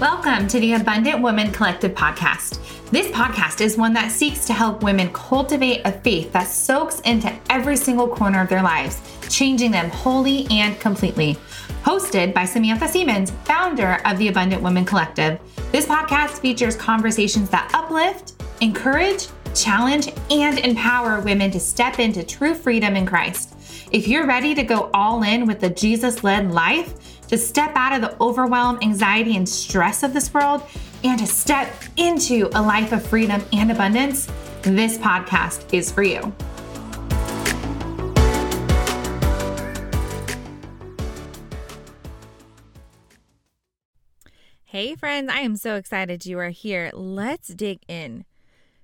Welcome 0.00 0.46
to 0.46 0.60
the 0.60 0.74
Abundant 0.74 1.22
Woman 1.22 1.50
Collective 1.50 1.90
podcast. 1.90 2.60
This 2.92 3.08
podcast 3.08 3.60
is 3.60 3.76
one 3.76 3.92
that 3.94 4.12
seeks 4.12 4.46
to 4.46 4.52
help 4.52 4.84
women 4.84 5.12
cultivate 5.12 5.80
a 5.84 5.90
faith 5.90 6.30
that 6.30 6.46
soaks 6.46 7.00
into 7.00 7.36
every 7.50 7.76
single 7.76 8.06
corner 8.06 8.40
of 8.40 8.48
their 8.48 8.62
lives, 8.62 9.02
changing 9.28 9.72
them 9.72 9.90
wholly 9.90 10.46
and 10.52 10.78
completely. 10.78 11.36
Hosted 11.82 12.32
by 12.32 12.44
Samantha 12.44 12.86
Siemens, 12.86 13.32
founder 13.42 13.98
of 14.04 14.18
the 14.18 14.28
Abundant 14.28 14.62
Woman 14.62 14.84
Collective, 14.84 15.40
this 15.72 15.86
podcast 15.86 16.38
features 16.38 16.76
conversations 16.76 17.50
that 17.50 17.68
uplift, 17.74 18.40
encourage, 18.60 19.26
challenge, 19.52 20.12
and 20.30 20.60
empower 20.60 21.20
women 21.22 21.50
to 21.50 21.58
step 21.58 21.98
into 21.98 22.22
true 22.22 22.54
freedom 22.54 22.94
in 22.94 23.04
Christ. 23.04 23.56
If 23.90 24.06
you're 24.06 24.26
ready 24.26 24.54
to 24.54 24.62
go 24.62 24.90
all 24.94 25.24
in 25.24 25.44
with 25.44 25.58
the 25.58 25.70
Jesus 25.70 26.22
led 26.22 26.52
life, 26.52 26.94
to 27.28 27.38
step 27.38 27.72
out 27.74 27.92
of 27.92 28.00
the 28.00 28.20
overwhelm, 28.22 28.78
anxiety, 28.82 29.36
and 29.36 29.48
stress 29.48 30.02
of 30.02 30.12
this 30.12 30.32
world, 30.34 30.62
and 31.04 31.18
to 31.18 31.26
step 31.26 31.72
into 31.96 32.50
a 32.54 32.60
life 32.60 32.92
of 32.92 33.06
freedom 33.06 33.42
and 33.52 33.70
abundance, 33.70 34.28
this 34.62 34.98
podcast 34.98 35.72
is 35.72 35.92
for 35.92 36.02
you. 36.02 36.34
Hey, 44.64 44.94
friends, 44.96 45.30
I 45.32 45.40
am 45.40 45.56
so 45.56 45.76
excited 45.76 46.26
you 46.26 46.38
are 46.38 46.50
here. 46.50 46.90
Let's 46.92 47.48
dig 47.48 47.80
in. 47.88 48.24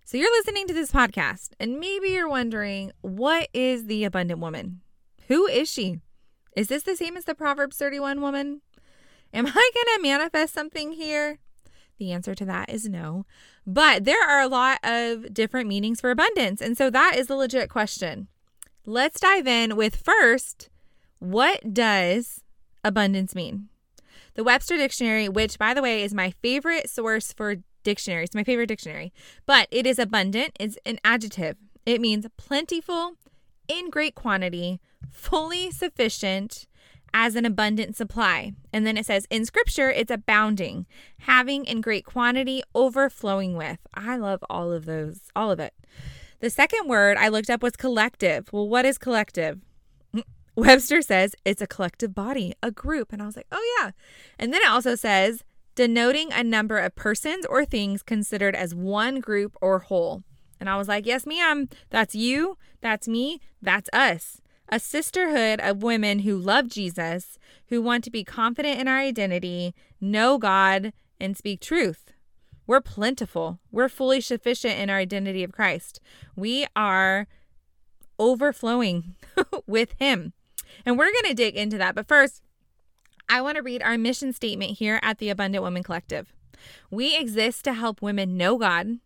So, 0.07 0.19
you're 0.19 0.33
listening 0.39 0.67
to 0.69 0.75
this 0.75 0.91
podcast, 0.91 1.51
and 1.59 1.79
maybe 1.79 2.09
you're 2.09 2.29
wondering, 2.29 2.93
what 3.01 3.49
is 3.53 3.87
the 3.87 4.05
abundant 4.05 4.41
woman? 4.41 4.81
Who 5.29 5.47
is 5.47 5.71
she? 5.71 6.01
Is 6.57 6.69
this 6.69 6.83
the 6.83 6.97
same 6.97 7.17
as 7.17 7.25
the 7.25 7.35
Proverbs 7.35 7.77
31 7.77 8.21
woman? 8.21 8.63
Am 9.33 9.47
I 9.49 9.51
going 9.51 9.97
to 9.97 10.03
manifest 10.03 10.55
something 10.55 10.93
here? 10.93 11.39
The 11.99 12.13
answer 12.13 12.35
to 12.35 12.45
that 12.45 12.71
is 12.71 12.89
no. 12.89 13.25
But 13.67 14.05
there 14.05 14.23
are 14.23 14.41
a 14.41 14.49
lot 14.49 14.79
of 14.83 15.33
different 15.33 15.69
meanings 15.69 16.01
for 16.01 16.11
abundance. 16.11 16.61
And 16.61 16.77
so 16.77 16.91
that 16.91 17.17
is 17.17 17.31
a 17.31 17.37
legit 17.37 17.71
question. 17.71 18.29
Let's 18.87 19.21
dive 19.21 19.47
in 19.47 19.77
with 19.77 19.97
first, 19.97 20.69
what 21.19 21.73
does 21.73 22.43
abundance 22.83 23.35
mean? 23.35 23.69
The 24.35 24.45
Webster 24.45 24.77
Dictionary, 24.77 25.29
which 25.29 25.59
by 25.59 25.75
the 25.75 25.83
way 25.83 26.03
is 26.03 26.13
my 26.13 26.33
favorite 26.43 26.91
source 26.91 27.33
for 27.33 27.57
dictionaries, 27.85 28.35
my 28.35 28.45
favorite 28.45 28.67
dictionary, 28.67 29.13
but 29.47 29.69
it 29.71 29.87
is 29.87 29.99
abundant, 29.99 30.57
it's 30.59 30.77
an 30.85 30.99
adjective. 31.05 31.57
It 31.87 32.01
means 32.01 32.27
plentiful, 32.37 33.13
in 33.69 33.91
great 33.91 34.15
quantity, 34.15 34.81
fully 35.11 35.71
sufficient 35.71 36.67
as 37.15 37.37
an 37.37 37.47
abundant 37.47 37.97
supply. 37.97 38.53
And 38.73 38.85
then 38.85 38.99
it 38.99 39.07
says 39.07 39.27
in 39.31 39.45
scripture, 39.47 39.89
it's 39.89 40.11
abounding, 40.11 40.85
having 41.21 41.65
in 41.65 41.81
great 41.81 42.05
quantity, 42.05 42.63
overflowing 42.75 43.57
with. 43.57 43.79
I 43.95 44.17
love 44.17 44.45
all 44.51 44.73
of 44.73 44.85
those, 44.85 45.21
all 45.35 45.53
of 45.53 45.61
it. 45.61 45.73
The 46.41 46.51
second 46.51 46.89
word 46.89 47.17
I 47.17 47.29
looked 47.29 47.49
up 47.49 47.63
was 47.63 47.77
collective. 47.77 48.53
Well, 48.53 48.69
what 48.69 48.85
is 48.85 48.99
collective? 48.99 49.61
Webster 50.57 51.01
says 51.01 51.37
it's 51.45 51.63
a 51.63 51.69
collective 51.69 52.15
body, 52.15 52.53
a 52.63 52.73
group. 52.73 53.13
And 53.13 53.23
I 53.23 53.27
was 53.27 53.37
like, 53.37 53.47
oh, 53.53 53.79
yeah. 53.81 53.93
And 54.37 54.53
then 54.53 54.61
it 54.61 54.69
also 54.69 54.97
says 54.97 55.45
denoting 55.77 56.33
a 56.33 56.43
number 56.43 56.79
of 56.79 56.97
persons 56.97 57.47
or 57.47 57.65
things 57.65 58.03
considered 58.03 58.57
as 58.57 58.75
one 58.75 59.21
group 59.21 59.57
or 59.63 59.79
whole. 59.79 60.25
And 60.59 60.69
I 60.69 60.77
was 60.77 60.89
like, 60.89 61.07
yes, 61.07 61.27
ma'am. 61.27 61.69
That's 61.91 62.17
you. 62.17 62.59
That's 62.81 63.07
me. 63.07 63.41
That's 63.63 63.89
us 63.93 64.41
a 64.69 64.81
sisterhood 64.81 65.61
of 65.61 65.83
women 65.83 66.21
who 66.21 66.37
love 66.37 66.69
Jesus, 66.69 67.39
who 67.69 67.83
want 67.83 68.05
to 68.05 68.11
be 68.11 68.25
confident 68.25 68.81
in 68.81 68.89
our 68.89 68.99
identity, 68.99 69.75
know 70.01 70.39
God, 70.39 70.93
and 71.21 71.37
speak 71.37 71.61
truth. 71.61 72.13
We're 72.67 72.81
plentiful. 72.81 73.61
We're 73.71 73.89
fully 73.89 74.21
sufficient 74.21 74.79
in 74.79 74.89
our 74.89 74.99
identity 74.99 75.45
of 75.45 75.53
Christ. 75.53 76.01
We 76.35 76.67
are 76.75 77.27
overflowing 78.19 79.17
with 79.67 79.95
Him. 79.99 80.33
And 80.87 80.99
we're 80.99 81.13
going 81.13 81.25
to 81.27 81.35
dig 81.35 81.57
into 81.57 81.79
that. 81.79 81.95
But 81.95 82.09
first, 82.09 82.43
I 83.29 83.41
want 83.41 83.57
to 83.57 83.63
read 83.63 83.83
our 83.83 83.99
mission 83.99 84.33
statement 84.33 84.79
here 84.79 84.99
at 85.03 85.19
the 85.19 85.31
Abundant 85.31 85.63
Woman 85.63 85.83
Collective. 85.83 86.33
We 86.91 87.17
exist 87.17 87.65
to 87.65 87.75
help 87.75 88.01
women 88.01 88.37
know 88.37 88.57
God, 88.59 88.99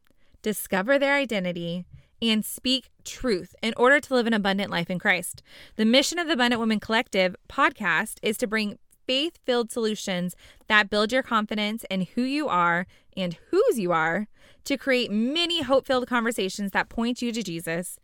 discover 0.43 0.99
their 0.99 1.15
identity, 1.15 1.85
and 2.21 2.45
speak 2.45 2.91
truth 3.09 3.57
in 3.63 3.75
order 3.77 3.99
to 3.99 4.15
live 4.15 4.27
an 4.27 4.35
abundant 4.35 4.71
life 4.71 4.91
in 4.91 4.99
Christ. 4.99 5.43
The 5.77 5.85
mission 5.85 6.19
of 6.19 6.27
the 6.27 6.35
Abundant 6.35 6.61
Women 6.61 6.79
Collective 6.79 7.35
podcast 7.49 8.19
is 8.23 8.37
to 8.39 8.47
bring 8.47 8.79
faith 9.07 9.39
filled 9.45 9.73
solutions 9.73 10.37
that 10.69 10.91
build 10.91 11.11
your 11.11 11.23
confidence 11.23 11.85
in 11.91 12.03
who 12.15 12.23
you 12.23 12.49
are 12.49 12.87
and 13.17 13.39
whose 13.51 13.79
you 13.79 13.91
are, 13.91 14.29
to 14.65 14.77
create 14.77 15.11
many 15.11 15.63
hope 15.63 15.87
filled 15.87 16.07
conversations 16.07 16.73
that 16.73 16.91
point 16.91 17.23
you 17.23 17.33
to 17.33 17.43
Jesus, 17.43 17.99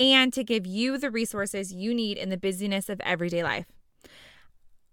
and 0.00 0.32
to 0.32 0.44
give 0.44 0.66
you 0.66 0.98
the 0.98 1.10
resources 1.10 1.72
you 1.72 1.94
need 1.94 2.18
in 2.18 2.28
the 2.28 2.36
busyness 2.36 2.88
of 2.88 3.00
everyday 3.00 3.42
life. 3.42 3.66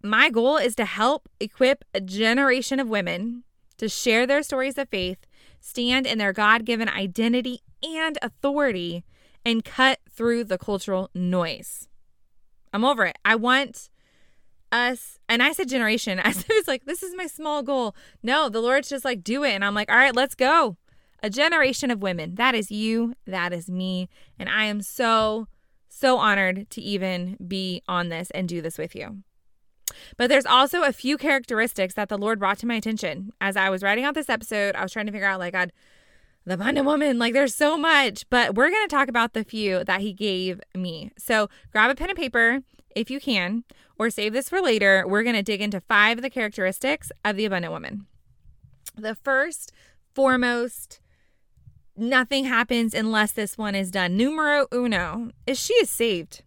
My 0.03 0.29
goal 0.29 0.57
is 0.57 0.75
to 0.75 0.85
help 0.85 1.27
equip 1.39 1.83
a 1.93 1.99
generation 1.99 2.79
of 2.79 2.87
women 2.87 3.43
to 3.77 3.89
share 3.89 4.25
their 4.25 4.43
stories 4.43 4.77
of 4.77 4.89
faith, 4.89 5.25
stand 5.59 6.05
in 6.05 6.19
their 6.19 6.33
God 6.33 6.63
given 6.63 6.87
identity 6.87 7.61
and 7.83 8.17
authority 8.21 9.03
and 9.45 9.63
cut 9.63 9.99
through 10.09 10.43
the 10.45 10.57
cultural 10.57 11.09
noise. 11.13 11.87
I'm 12.73 12.83
over 12.83 13.05
it. 13.05 13.17
I 13.23 13.35
want 13.35 13.89
us, 14.71 15.19
and 15.29 15.41
I 15.41 15.53
said 15.53 15.69
generation, 15.69 16.19
I 16.23 16.33
it's 16.49 16.67
like, 16.67 16.85
this 16.85 17.03
is 17.03 17.15
my 17.15 17.27
small 17.27 17.63
goal. 17.63 17.95
No, 18.23 18.49
the 18.49 18.61
Lord's 18.61 18.89
just 18.89 19.05
like, 19.05 19.23
do 19.23 19.43
it. 19.43 19.51
And 19.51 19.63
I'm 19.63 19.75
like, 19.75 19.89
all 19.89 19.97
right, 19.97 20.15
let's 20.15 20.35
go. 20.35 20.77
A 21.23 21.29
generation 21.29 21.89
of 21.89 22.01
women. 22.01 22.35
That 22.35 22.55
is 22.55 22.71
you. 22.71 23.15
That 23.25 23.53
is 23.53 23.69
me. 23.69 24.09
And 24.37 24.49
I 24.49 24.65
am 24.65 24.81
so, 24.81 25.47
so 25.87 26.17
honored 26.17 26.69
to 26.71 26.81
even 26.81 27.37
be 27.47 27.81
on 27.87 28.09
this 28.09 28.29
and 28.31 28.47
do 28.47 28.61
this 28.61 28.77
with 28.77 28.95
you. 28.95 29.23
But 30.17 30.29
there's 30.29 30.45
also 30.45 30.83
a 30.83 30.91
few 30.91 31.17
characteristics 31.17 31.93
that 31.93 32.09
the 32.09 32.17
Lord 32.17 32.39
brought 32.39 32.57
to 32.59 32.67
my 32.67 32.75
attention 32.75 33.31
as 33.39 33.55
I 33.55 33.69
was 33.69 33.81
writing 33.81 34.03
out 34.03 34.13
this 34.13 34.29
episode. 34.29 34.75
I 34.75 34.83
was 34.83 34.91
trying 34.91 35.05
to 35.05 35.11
figure 35.11 35.27
out, 35.27 35.39
like, 35.39 35.53
God, 35.53 35.71
the 36.45 36.53
abundant 36.53 36.85
woman. 36.85 37.19
Like 37.19 37.33
there's 37.33 37.55
so 37.55 37.77
much, 37.77 38.25
but 38.29 38.55
we're 38.55 38.69
going 38.69 38.87
to 38.87 38.95
talk 38.95 39.07
about 39.07 39.33
the 39.33 39.43
few 39.43 39.83
that 39.83 40.01
he 40.01 40.13
gave 40.13 40.61
me. 40.75 41.11
So 41.17 41.49
grab 41.71 41.91
a 41.91 41.95
pen 41.95 42.09
and 42.09 42.17
paper 42.17 42.61
if 42.95 43.11
you 43.11 43.19
can, 43.19 43.63
or 43.99 44.09
save 44.09 44.33
this 44.33 44.49
for 44.49 44.61
later. 44.61 45.03
We're 45.05 45.23
going 45.23 45.35
to 45.35 45.43
dig 45.43 45.61
into 45.61 45.81
five 45.81 46.17
of 46.17 46.21
the 46.21 46.29
characteristics 46.29 47.11
of 47.23 47.35
the 47.35 47.45
abundant 47.45 47.73
woman. 47.73 48.07
The 48.95 49.15
first, 49.15 49.73
foremost, 50.13 51.01
nothing 51.97 52.45
happens 52.45 52.93
unless 52.93 53.33
this 53.33 53.57
one 53.57 53.75
is 53.75 53.91
done. 53.91 54.15
Numero 54.15 54.67
uno 54.73 55.31
is 55.45 55.59
she 55.59 55.73
is 55.75 55.89
saved. 55.89 56.43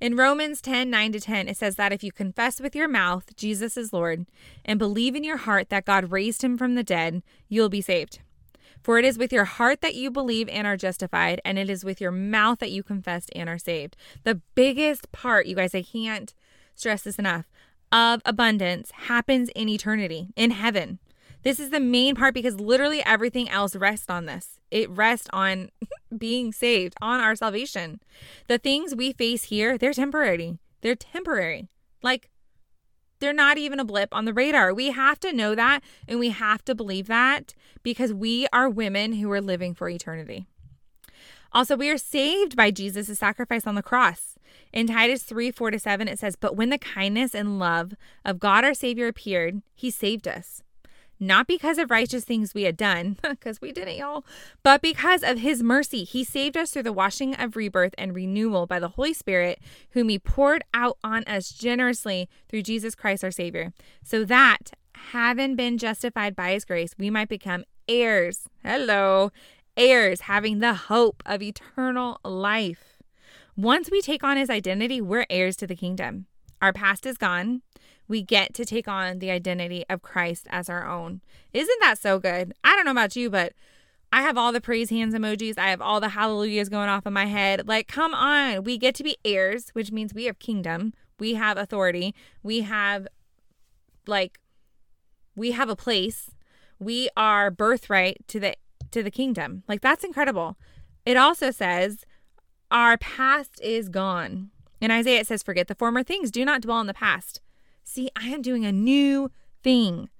In 0.00 0.16
Romans 0.16 0.60
10 0.62 0.90
9 0.90 1.12
to 1.12 1.20
10, 1.20 1.48
it 1.48 1.56
says 1.56 1.76
that 1.76 1.92
if 1.92 2.02
you 2.02 2.12
confess 2.12 2.60
with 2.60 2.74
your 2.74 2.88
mouth 2.88 3.36
Jesus 3.36 3.76
is 3.76 3.92
Lord 3.92 4.26
and 4.64 4.78
believe 4.78 5.14
in 5.14 5.24
your 5.24 5.38
heart 5.38 5.68
that 5.68 5.84
God 5.84 6.10
raised 6.10 6.42
him 6.42 6.56
from 6.56 6.74
the 6.74 6.82
dead, 6.82 7.22
you'll 7.48 7.68
be 7.68 7.80
saved. 7.80 8.20
For 8.82 8.98
it 8.98 9.04
is 9.04 9.18
with 9.18 9.32
your 9.32 9.44
heart 9.44 9.80
that 9.80 9.94
you 9.94 10.10
believe 10.10 10.48
and 10.48 10.66
are 10.66 10.76
justified, 10.76 11.40
and 11.44 11.58
it 11.58 11.68
is 11.68 11.84
with 11.84 12.00
your 12.00 12.12
mouth 12.12 12.58
that 12.60 12.70
you 12.70 12.82
confess 12.82 13.26
and 13.34 13.48
are 13.48 13.58
saved. 13.58 13.96
The 14.24 14.40
biggest 14.54 15.10
part, 15.12 15.46
you 15.46 15.56
guys, 15.56 15.74
I 15.74 15.82
can't 15.82 16.32
stress 16.74 17.02
this 17.02 17.18
enough, 17.18 17.46
of 17.90 18.20
abundance 18.24 18.90
happens 18.92 19.48
in 19.50 19.68
eternity, 19.68 20.28
in 20.36 20.50
heaven. 20.50 20.98
This 21.42 21.60
is 21.60 21.70
the 21.70 21.80
main 21.80 22.16
part 22.16 22.34
because 22.34 22.58
literally 22.58 23.04
everything 23.04 23.48
else 23.48 23.76
rests 23.76 24.10
on 24.10 24.26
this. 24.26 24.58
It 24.70 24.90
rests 24.90 25.28
on 25.32 25.70
being 26.18 26.52
saved, 26.52 26.94
on 27.00 27.20
our 27.20 27.36
salvation. 27.36 28.00
The 28.48 28.58
things 28.58 28.94
we 28.94 29.12
face 29.12 29.44
here, 29.44 29.78
they're 29.78 29.92
temporary. 29.92 30.58
They're 30.80 30.96
temporary. 30.96 31.68
Like 32.02 32.30
they're 33.18 33.32
not 33.32 33.58
even 33.58 33.80
a 33.80 33.84
blip 33.84 34.14
on 34.14 34.24
the 34.24 34.34
radar. 34.34 34.72
We 34.74 34.90
have 34.90 35.18
to 35.20 35.32
know 35.32 35.54
that 35.54 35.80
and 36.06 36.18
we 36.18 36.30
have 36.30 36.64
to 36.66 36.74
believe 36.74 37.06
that 37.06 37.54
because 37.82 38.12
we 38.12 38.46
are 38.52 38.68
women 38.68 39.14
who 39.14 39.30
are 39.32 39.40
living 39.40 39.74
for 39.74 39.88
eternity. 39.88 40.46
Also, 41.52 41.76
we 41.76 41.88
are 41.88 41.98
saved 41.98 42.56
by 42.56 42.70
Jesus' 42.70 43.18
sacrifice 43.18 43.66
on 43.66 43.76
the 43.76 43.82
cross. 43.82 44.34
In 44.72 44.86
Titus 44.86 45.22
3 45.22 45.50
4 45.50 45.70
to 45.70 45.78
7, 45.78 46.08
it 46.08 46.18
says, 46.18 46.36
But 46.36 46.56
when 46.56 46.70
the 46.70 46.78
kindness 46.78 47.34
and 47.34 47.58
love 47.58 47.94
of 48.24 48.38
God 48.38 48.64
our 48.64 48.74
Savior 48.74 49.06
appeared, 49.06 49.62
he 49.74 49.90
saved 49.90 50.28
us 50.28 50.62
not 51.18 51.46
because 51.46 51.78
of 51.78 51.90
righteous 51.90 52.24
things 52.24 52.54
we 52.54 52.64
had 52.64 52.76
done, 52.76 53.16
because 53.28 53.60
we 53.60 53.72
didn't, 53.72 53.96
y'all, 53.96 54.24
but 54.62 54.82
because 54.82 55.22
of 55.22 55.38
his 55.38 55.62
mercy. 55.62 56.04
He 56.04 56.24
saved 56.24 56.56
us 56.56 56.70
through 56.70 56.84
the 56.84 56.92
washing 56.92 57.34
of 57.34 57.56
rebirth 57.56 57.94
and 57.98 58.14
renewal 58.14 58.66
by 58.66 58.78
the 58.78 58.88
Holy 58.88 59.14
Spirit, 59.14 59.60
whom 59.90 60.08
he 60.08 60.18
poured 60.18 60.64
out 60.74 60.98
on 61.02 61.24
us 61.24 61.50
generously 61.50 62.28
through 62.48 62.62
Jesus 62.62 62.94
Christ 62.94 63.24
our 63.24 63.30
Savior, 63.30 63.72
so 64.02 64.24
that, 64.24 64.72
having 65.10 65.56
been 65.56 65.78
justified 65.78 66.34
by 66.34 66.52
his 66.52 66.64
grace, 66.64 66.94
we 66.98 67.10
might 67.10 67.28
become 67.28 67.64
heirs. 67.88 68.48
Hello, 68.62 69.30
heirs, 69.76 70.22
having 70.22 70.58
the 70.58 70.74
hope 70.74 71.22
of 71.26 71.42
eternal 71.42 72.20
life. 72.24 73.02
Once 73.56 73.90
we 73.90 74.02
take 74.02 74.22
on 74.22 74.36
his 74.36 74.50
identity, 74.50 75.00
we're 75.00 75.26
heirs 75.30 75.56
to 75.56 75.66
the 75.66 75.76
kingdom. 75.76 76.26
Our 76.60 76.72
past 76.72 77.06
is 77.06 77.16
gone. 77.16 77.62
We 78.08 78.22
get 78.22 78.54
to 78.54 78.64
take 78.64 78.88
on 78.88 79.18
the 79.18 79.30
identity 79.30 79.84
of 79.88 80.02
Christ 80.02 80.46
as 80.50 80.68
our 80.68 80.86
own. 80.86 81.20
Isn't 81.52 81.80
that 81.80 81.98
so 81.98 82.18
good? 82.18 82.52
I 82.62 82.76
don't 82.76 82.84
know 82.84 82.90
about 82.92 83.16
you, 83.16 83.30
but 83.30 83.52
I 84.12 84.22
have 84.22 84.38
all 84.38 84.52
the 84.52 84.60
praise 84.60 84.90
hands 84.90 85.14
emojis. 85.14 85.58
I 85.58 85.70
have 85.70 85.82
all 85.82 86.00
the 86.00 86.10
hallelujahs 86.10 86.68
going 86.68 86.88
off 86.88 87.06
in 87.06 87.12
my 87.12 87.26
head. 87.26 87.66
Like, 87.66 87.88
come 87.88 88.14
on. 88.14 88.64
We 88.64 88.78
get 88.78 88.94
to 88.96 89.04
be 89.04 89.16
heirs, 89.24 89.70
which 89.72 89.90
means 89.90 90.14
we 90.14 90.24
have 90.26 90.38
kingdom. 90.38 90.94
We 91.18 91.34
have 91.34 91.58
authority. 91.58 92.14
We 92.42 92.60
have, 92.60 93.08
like, 94.06 94.38
we 95.34 95.52
have 95.52 95.68
a 95.68 95.76
place. 95.76 96.30
We 96.78 97.08
are 97.16 97.50
birthright 97.50 98.26
to 98.28 98.40
the 98.40 98.56
to 98.90 99.02
the 99.02 99.10
kingdom. 99.10 99.62
Like 99.68 99.80
that's 99.82 100.04
incredible. 100.04 100.56
It 101.04 101.16
also 101.16 101.50
says 101.50 102.04
our 102.70 102.96
past 102.96 103.60
is 103.62 103.88
gone. 103.88 104.50
In 104.80 104.90
Isaiah 104.90 105.20
it 105.20 105.26
says 105.26 105.42
forget 105.42 105.68
the 105.68 105.74
former 105.74 106.02
things, 106.02 106.30
do 106.30 106.44
not 106.44 106.62
dwell 106.62 106.78
on 106.78 106.86
the 106.86 106.94
past. 106.94 107.40
See, 107.86 108.10
I 108.16 108.28
am 108.28 108.42
doing 108.42 108.66
a 108.66 108.72
new 108.72 109.30
thing. 109.62 110.10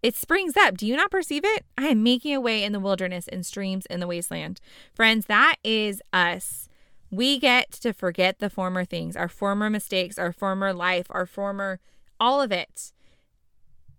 It 0.00 0.14
springs 0.16 0.56
up. 0.56 0.76
Do 0.76 0.86
you 0.86 0.96
not 0.96 1.10
perceive 1.10 1.44
it? 1.44 1.64
I 1.76 1.88
am 1.88 2.04
making 2.04 2.34
a 2.34 2.40
way 2.40 2.62
in 2.62 2.72
the 2.72 2.80
wilderness 2.80 3.26
and 3.28 3.44
streams 3.44 3.84
in 3.86 3.98
the 3.98 4.06
wasteland. 4.06 4.60
Friends, 4.94 5.26
that 5.26 5.56
is 5.64 6.00
us. 6.12 6.68
We 7.10 7.40
get 7.40 7.72
to 7.72 7.92
forget 7.92 8.38
the 8.38 8.48
former 8.48 8.84
things, 8.84 9.16
our 9.16 9.28
former 9.28 9.68
mistakes, 9.68 10.18
our 10.18 10.32
former 10.32 10.72
life, 10.72 11.06
our 11.10 11.26
former, 11.26 11.80
all 12.20 12.40
of 12.40 12.52
it, 12.52 12.92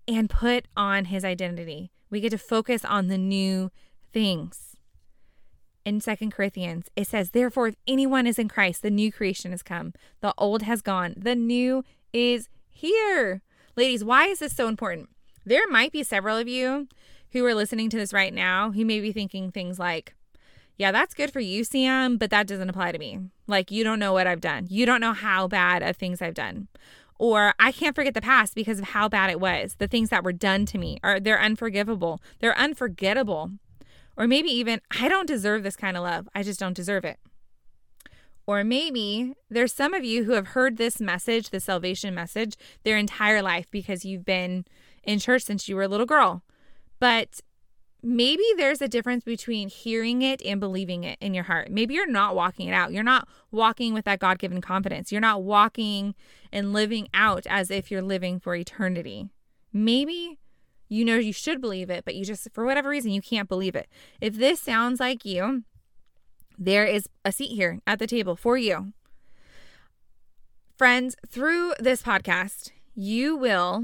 and 0.07 0.29
put 0.29 0.67
on 0.77 1.05
his 1.05 1.25
identity. 1.25 1.91
We 2.09 2.21
get 2.21 2.31
to 2.31 2.37
focus 2.37 2.85
on 2.85 3.07
the 3.07 3.17
new 3.17 3.71
things. 4.13 4.77
In 5.83 5.99
Second 5.99 6.31
Corinthians, 6.31 6.87
it 6.95 7.07
says, 7.07 7.31
Therefore, 7.31 7.67
if 7.67 7.75
anyone 7.85 8.25
is 8.25 8.39
in 8.39 8.47
Christ, 8.47 8.81
the 8.81 8.89
new 8.89 9.11
creation 9.11 9.51
has 9.51 9.63
come. 9.63 9.93
The 10.21 10.33
old 10.37 10.61
has 10.61 10.81
gone. 10.81 11.15
The 11.17 11.35
new 11.35 11.83
is 12.13 12.47
here. 12.71 13.41
Ladies, 13.75 14.03
why 14.03 14.27
is 14.27 14.39
this 14.39 14.55
so 14.55 14.67
important? 14.67 15.09
There 15.45 15.67
might 15.67 15.91
be 15.91 16.03
several 16.03 16.37
of 16.37 16.47
you 16.47 16.87
who 17.31 17.45
are 17.45 17.55
listening 17.55 17.89
to 17.89 17.97
this 17.97 18.13
right 18.13 18.33
now 18.33 18.71
who 18.71 18.85
may 18.85 18.99
be 18.99 19.11
thinking 19.11 19.51
things 19.51 19.79
like, 19.79 20.15
yeah, 20.77 20.91
that's 20.91 21.13
good 21.13 21.31
for 21.31 21.39
you, 21.39 21.63
Sam, 21.63 22.17
but 22.17 22.31
that 22.31 22.47
doesn't 22.47 22.69
apply 22.69 22.91
to 22.91 22.97
me. 22.97 23.19
Like, 23.47 23.71
you 23.71 23.83
don't 23.83 23.99
know 23.99 24.13
what 24.13 24.27
I've 24.27 24.41
done. 24.41 24.67
You 24.69 24.85
don't 24.85 25.01
know 25.01 25.13
how 25.13 25.47
bad 25.47 25.83
of 25.83 25.95
things 25.95 26.21
I've 26.21 26.33
done. 26.33 26.67
Or 27.19 27.53
I 27.59 27.71
can't 27.71 27.95
forget 27.95 28.15
the 28.15 28.21
past 28.21 28.55
because 28.55 28.79
of 28.79 28.85
how 28.85 29.07
bad 29.07 29.29
it 29.29 29.39
was. 29.39 29.75
The 29.75 29.87
things 29.87 30.09
that 30.09 30.23
were 30.23 30.33
done 30.33 30.65
to 30.65 30.79
me 30.79 30.97
are 31.03 31.19
they're 31.19 31.39
unforgivable. 31.39 32.19
They're 32.39 32.57
unforgettable. 32.57 33.51
Or 34.17 34.27
maybe 34.27 34.49
even 34.49 34.81
I 34.99 35.07
don't 35.07 35.27
deserve 35.27 35.61
this 35.61 35.75
kind 35.75 35.95
of 35.95 36.03
love. 36.03 36.27
I 36.33 36.41
just 36.41 36.59
don't 36.59 36.75
deserve 36.75 37.05
it. 37.05 37.19
Or 38.47 38.63
maybe 38.63 39.33
there's 39.49 39.73
some 39.73 39.93
of 39.93 40.03
you 40.03 40.23
who 40.23 40.31
have 40.33 40.47
heard 40.47 40.77
this 40.77 40.99
message, 40.99 41.49
the 41.49 41.59
salvation 41.59 42.13
message, 42.13 42.55
their 42.83 42.97
entire 42.97 43.41
life 43.41 43.67
because 43.71 44.03
you've 44.03 44.25
been 44.25 44.65
in 45.03 45.19
church 45.19 45.43
since 45.43 45.69
you 45.69 45.75
were 45.75 45.83
a 45.83 45.87
little 45.87 46.05
girl. 46.05 46.43
But 46.99 47.41
maybe 48.03 48.43
there's 48.57 48.81
a 48.81 48.87
difference 48.87 49.23
between 49.23 49.69
hearing 49.69 50.21
it 50.21 50.41
and 50.43 50.59
believing 50.59 51.03
it 51.03 51.17
in 51.21 51.33
your 51.33 51.43
heart. 51.43 51.69
Maybe 51.71 51.93
you're 51.93 52.09
not 52.09 52.35
walking 52.35 52.67
it 52.67 52.73
out. 52.73 52.91
You're 52.91 53.03
not 53.03 53.27
walking 53.51 53.93
with 53.93 54.05
that 54.05 54.19
God 54.19 54.39
given 54.39 54.61
confidence. 54.61 55.11
You're 55.11 55.21
not 55.21 55.43
walking 55.43 56.15
and 56.51 56.73
living 56.73 57.07
out 57.13 57.45
as 57.47 57.69
if 57.69 57.91
you're 57.91 58.01
living 58.01 58.39
for 58.39 58.55
eternity. 58.55 59.29
Maybe 59.71 60.39
you 60.89 61.05
know 61.05 61.15
you 61.15 61.31
should 61.33 61.61
believe 61.61 61.89
it, 61.89 62.03
but 62.03 62.15
you 62.15 62.25
just, 62.25 62.47
for 62.53 62.65
whatever 62.65 62.89
reason, 62.89 63.11
you 63.11 63.21
can't 63.21 63.47
believe 63.47 63.75
it. 63.75 63.87
If 64.19 64.35
this 64.35 64.59
sounds 64.59 64.99
like 64.99 65.23
you, 65.23 65.63
there 66.61 66.85
is 66.85 67.09
a 67.25 67.31
seat 67.31 67.55
here 67.55 67.79
at 67.87 67.97
the 67.97 68.05
table 68.05 68.35
for 68.35 68.55
you. 68.55 68.93
Friends, 70.77 71.15
through 71.27 71.73
this 71.79 72.03
podcast, 72.03 72.69
you 72.95 73.35
will 73.35 73.83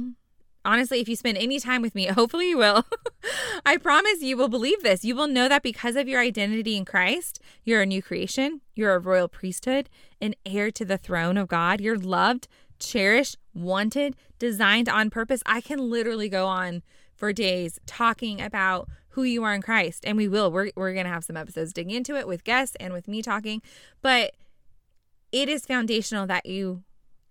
honestly, 0.63 0.99
if 0.99 1.07
you 1.07 1.15
spend 1.15 1.37
any 1.37 1.59
time 1.59 1.81
with 1.81 1.95
me, 1.95 2.05
hopefully 2.07 2.49
you 2.49 2.57
will. 2.57 2.85
I 3.65 3.77
promise 3.77 4.21
you 4.21 4.37
will 4.37 4.49
believe 4.49 4.83
this. 4.83 5.03
You 5.03 5.15
will 5.15 5.27
know 5.27 5.47
that 5.47 5.63
because 5.63 5.95
of 5.95 6.07
your 6.07 6.19
identity 6.19 6.75
in 6.75 6.85
Christ, 6.85 7.41
you're 7.63 7.81
a 7.81 7.85
new 7.85 8.03
creation, 8.03 8.61
you're 8.75 8.93
a 8.93 8.99
royal 8.99 9.27
priesthood, 9.27 9.89
an 10.21 10.35
heir 10.45 10.69
to 10.71 10.85
the 10.85 10.97
throne 10.97 11.37
of 11.37 11.47
God. 11.47 11.81
You're 11.81 11.97
loved, 11.97 12.47
cherished, 12.79 13.37
wanted, 13.55 14.15
designed 14.37 14.89
on 14.89 15.09
purpose. 15.09 15.41
I 15.45 15.61
can 15.61 15.89
literally 15.89 16.29
go 16.29 16.45
on 16.45 16.83
for 17.15 17.33
days 17.33 17.79
talking 17.87 18.39
about 18.39 18.87
who 19.17 19.23
you 19.23 19.43
are 19.43 19.55
in 19.55 19.63
Christ, 19.63 20.05
and 20.05 20.15
we 20.15 20.27
will. 20.27 20.51
We're, 20.51 20.69
we're 20.75 20.93
going 20.93 21.07
to 21.07 21.11
have 21.11 21.23
some 21.23 21.35
episodes 21.35 21.73
digging 21.73 21.95
into 21.95 22.15
it 22.15 22.27
with 22.27 22.43
guests 22.43 22.77
and 22.79 22.93
with 22.93 23.07
me 23.07 23.23
talking, 23.23 23.63
but 24.03 24.35
it 25.31 25.49
is 25.49 25.65
foundational 25.65 26.27
that 26.27 26.45
you 26.45 26.83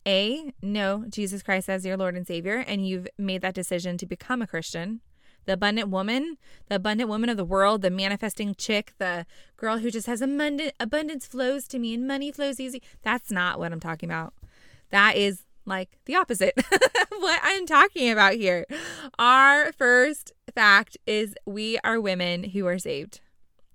a, 0.04 0.52
know 0.60 1.04
Jesus 1.08 1.44
Christ 1.44 1.68
as 1.68 1.86
your 1.86 1.96
Lord 1.96 2.16
and 2.16 2.26
Savior, 2.26 2.56
and 2.66 2.88
you've 2.88 3.06
made 3.16 3.40
that 3.42 3.54
decision 3.54 3.98
to 3.98 4.04
become 4.06 4.42
a 4.42 4.48
Christian. 4.48 5.00
The 5.44 5.52
abundant 5.52 5.88
woman, 5.88 6.38
the 6.68 6.74
abundant 6.74 7.08
woman 7.08 7.30
of 7.30 7.36
the 7.36 7.44
world, 7.44 7.82
the 7.82 7.90
manifesting 7.90 8.56
chick, 8.56 8.92
the 8.98 9.24
girl 9.56 9.78
who 9.78 9.88
just 9.88 10.08
has 10.08 10.20
abundant 10.20 10.72
abundance 10.80 11.24
flows 11.24 11.68
to 11.68 11.78
me 11.78 11.94
and 11.94 12.04
money 12.04 12.32
flows 12.32 12.58
easy. 12.58 12.82
That's 13.02 13.30
not 13.30 13.60
what 13.60 13.72
I'm 13.72 13.78
talking 13.78 14.10
about. 14.10 14.34
That 14.90 15.16
is 15.16 15.44
like 15.66 15.98
the 16.04 16.14
opposite 16.14 16.54
what 17.18 17.40
I'm 17.42 17.66
talking 17.66 18.10
about 18.10 18.34
here. 18.34 18.66
Our 19.18 19.72
first 19.72 20.32
fact 20.54 20.96
is 21.06 21.34
we 21.44 21.78
are 21.84 22.00
women 22.00 22.44
who 22.44 22.66
are 22.66 22.78
saved. 22.78 23.20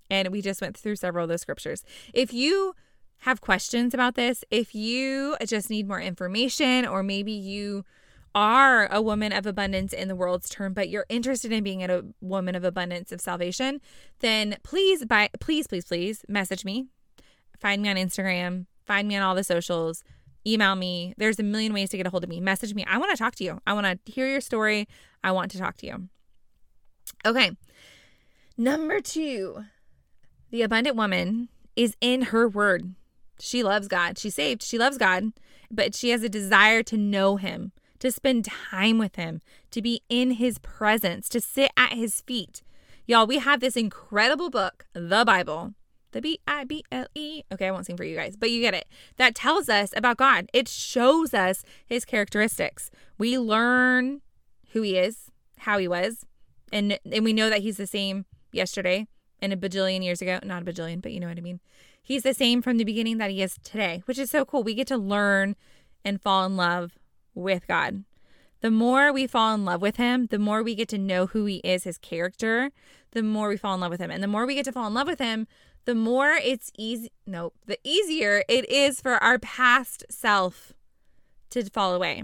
And 0.09 0.29
we 0.29 0.41
just 0.41 0.61
went 0.61 0.75
through 0.75 0.97
several 0.97 1.23
of 1.23 1.29
those 1.29 1.41
scriptures. 1.41 1.85
If 2.13 2.33
you 2.33 2.73
have 3.19 3.39
questions 3.39 3.93
about 3.93 4.15
this, 4.15 4.43
if 4.51 4.75
you 4.75 5.37
just 5.45 5.69
need 5.69 5.87
more 5.87 6.01
information, 6.01 6.85
or 6.85 7.01
maybe 7.01 7.31
you 7.31 7.85
are 8.33 8.87
a 8.91 9.01
woman 9.01 9.31
of 9.31 9.45
abundance 9.45 9.93
in 9.93 10.07
the 10.07 10.15
world's 10.15 10.49
term, 10.49 10.73
but 10.73 10.89
you're 10.89 11.05
interested 11.09 11.51
in 11.51 11.63
being 11.63 11.83
a 11.83 12.03
woman 12.19 12.55
of 12.55 12.63
abundance 12.63 13.11
of 13.11 13.21
salvation, 13.21 13.79
then 14.19 14.57
please, 14.63 15.05
by 15.05 15.29
please, 15.39 15.67
please, 15.67 15.85
please 15.85 16.25
message 16.27 16.65
me. 16.65 16.87
Find 17.59 17.81
me 17.81 17.89
on 17.89 17.95
Instagram. 17.95 18.65
Find 18.85 19.07
me 19.07 19.15
on 19.15 19.21
all 19.21 19.35
the 19.35 19.43
socials. 19.43 20.03
Email 20.45 20.75
me. 20.75 21.13
There's 21.17 21.39
a 21.39 21.43
million 21.43 21.73
ways 21.73 21.89
to 21.91 21.97
get 21.97 22.07
a 22.07 22.09
hold 22.09 22.23
of 22.23 22.29
me. 22.29 22.39
Message 22.39 22.73
me. 22.73 22.85
I 22.87 22.97
want 22.97 23.11
to 23.11 23.17
talk 23.17 23.35
to 23.35 23.43
you. 23.43 23.59
I 23.67 23.73
want 23.73 23.85
to 23.85 24.11
hear 24.11 24.27
your 24.27 24.41
story. 24.41 24.87
I 25.23 25.31
want 25.31 25.51
to 25.51 25.57
talk 25.57 25.77
to 25.77 25.85
you. 25.87 26.09
Okay. 27.25 27.51
Number 28.57 28.99
two, 28.99 29.65
the 30.49 30.61
abundant 30.61 30.95
woman 30.95 31.49
is 31.75 31.95
in 32.01 32.23
her 32.23 32.47
word. 32.47 32.95
She 33.39 33.63
loves 33.63 33.87
God. 33.87 34.17
She's 34.17 34.35
saved. 34.35 34.61
She 34.61 34.77
loves 34.77 34.97
God, 34.97 35.31
but 35.69 35.95
she 35.95 36.09
has 36.09 36.23
a 36.23 36.29
desire 36.29 36.83
to 36.83 36.97
know 36.97 37.37
Him, 37.37 37.71
to 37.99 38.11
spend 38.11 38.45
time 38.45 38.97
with 38.97 39.15
Him, 39.15 39.41
to 39.71 39.81
be 39.81 40.01
in 40.09 40.31
His 40.31 40.59
presence, 40.59 41.29
to 41.29 41.41
sit 41.41 41.71
at 41.75 41.93
His 41.93 42.21
feet. 42.21 42.61
Y'all, 43.07 43.25
we 43.25 43.39
have 43.39 43.59
this 43.59 43.75
incredible 43.75 44.49
book, 44.49 44.85
the 44.93 45.23
Bible, 45.25 45.73
the 46.11 46.21
B 46.21 46.39
I 46.47 46.63
B 46.63 46.83
L 46.91 47.05
E. 47.15 47.43
Okay, 47.51 47.67
I 47.67 47.71
won't 47.71 47.85
sing 47.85 47.97
for 47.97 48.03
you 48.03 48.15
guys, 48.15 48.35
but 48.35 48.51
you 48.51 48.61
get 48.61 48.73
it. 48.73 48.87
That 49.17 49.35
tells 49.35 49.69
us 49.69 49.93
about 49.95 50.17
God. 50.17 50.49
It 50.53 50.67
shows 50.67 51.33
us 51.33 51.63
His 51.85 52.05
characteristics. 52.05 52.91
We 53.17 53.37
learn 53.37 54.21
who 54.71 54.81
He 54.81 54.97
is, 54.97 55.31
how 55.59 55.77
He 55.77 55.87
was, 55.87 56.25
and 56.71 56.99
and 57.11 57.23
we 57.23 57.33
know 57.33 57.49
that 57.49 57.61
He's 57.61 57.77
the 57.77 57.87
same 57.87 58.25
yesterday 58.51 59.07
and 59.41 59.53
a 59.53 59.57
bajillion 59.57 60.03
years 60.03 60.21
ago. 60.21 60.39
Not 60.43 60.61
a 60.61 60.65
bajillion, 60.65 61.01
but 61.01 61.11
you 61.11 61.19
know 61.19 61.27
what 61.27 61.37
I 61.37 61.41
mean 61.41 61.59
he's 62.01 62.23
the 62.23 62.33
same 62.33 62.61
from 62.61 62.77
the 62.77 62.83
beginning 62.83 63.17
that 63.17 63.29
he 63.29 63.41
is 63.41 63.57
today, 63.63 64.01
which 64.05 64.19
is 64.19 64.29
so 64.29 64.45
cool. 64.45 64.63
We 64.63 64.73
get 64.73 64.87
to 64.87 64.97
learn 64.97 65.55
and 66.03 66.21
fall 66.21 66.45
in 66.45 66.57
love 66.57 66.97
with 67.33 67.67
God. 67.67 68.03
The 68.61 68.71
more 68.71 69.11
we 69.11 69.25
fall 69.25 69.55
in 69.55 69.65
love 69.65 69.81
with 69.81 69.95
him, 69.95 70.27
the 70.27 70.37
more 70.37 70.61
we 70.61 70.75
get 70.75 70.89
to 70.89 70.97
know 70.97 71.27
who 71.27 71.45
he 71.45 71.57
is, 71.57 71.83
his 71.83 71.97
character, 71.97 72.71
the 73.11 73.23
more 73.23 73.49
we 73.49 73.57
fall 73.57 73.73
in 73.73 73.81
love 73.81 73.89
with 73.89 74.01
him. 74.01 74.11
And 74.11 74.21
the 74.21 74.27
more 74.27 74.45
we 74.45 74.55
get 74.55 74.65
to 74.65 74.71
fall 74.71 74.87
in 74.87 74.93
love 74.93 75.07
with 75.07 75.19
him, 75.19 75.47
the 75.85 75.95
more 75.95 76.31
it's 76.31 76.71
easy, 76.77 77.11
no, 77.25 77.53
the 77.65 77.79
easier 77.83 78.43
it 78.47 78.69
is 78.69 79.01
for 79.01 79.15
our 79.15 79.39
past 79.39 80.05
self 80.09 80.73
to 81.49 81.63
fall 81.69 81.93
away. 81.93 82.23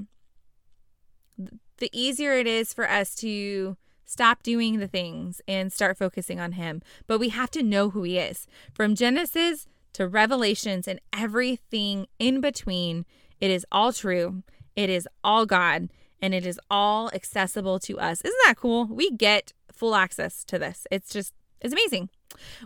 The 1.78 1.90
easier 1.92 2.34
it 2.34 2.48
is 2.48 2.74
for 2.74 2.90
us 2.90 3.16
to 3.16 3.78
stop 4.06 4.42
doing 4.42 4.80
the 4.80 4.88
things 4.88 5.42
and 5.48 5.72
start 5.72 5.98
focusing 5.98 6.40
on 6.40 6.54
Him. 6.54 6.82
But 7.06 7.20
we 7.20 7.30
have 7.30 7.52
to 7.52 7.62
know 7.62 7.90
who 7.92 8.04
He 8.04 8.18
is. 8.18 8.48
From 8.74 8.96
Genesis 8.96 9.68
to 9.94 10.08
Revelations 10.08 10.88
and 10.88 11.00
everything 11.14 12.08
in 12.18 12.42
between, 12.42 13.06
it 13.40 13.52
is 13.52 13.66
all 13.72 13.94
true. 13.94 14.44
It 14.76 14.90
is 14.90 15.08
all 15.24 15.46
God 15.46 15.90
and 16.22 16.34
it 16.34 16.46
is 16.46 16.60
all 16.70 17.10
accessible 17.14 17.80
to 17.80 18.00
us. 18.00 18.22
Isn't 18.22 18.38
that 18.46 18.58
cool? 18.58 18.86
We 18.86 19.12
get 19.12 19.54
full 19.72 19.94
access 19.94 20.44
to 20.46 20.58
this. 20.58 20.88
It's 20.90 21.12
just, 21.12 21.34
it's 21.62 21.74
amazing. 21.74 22.10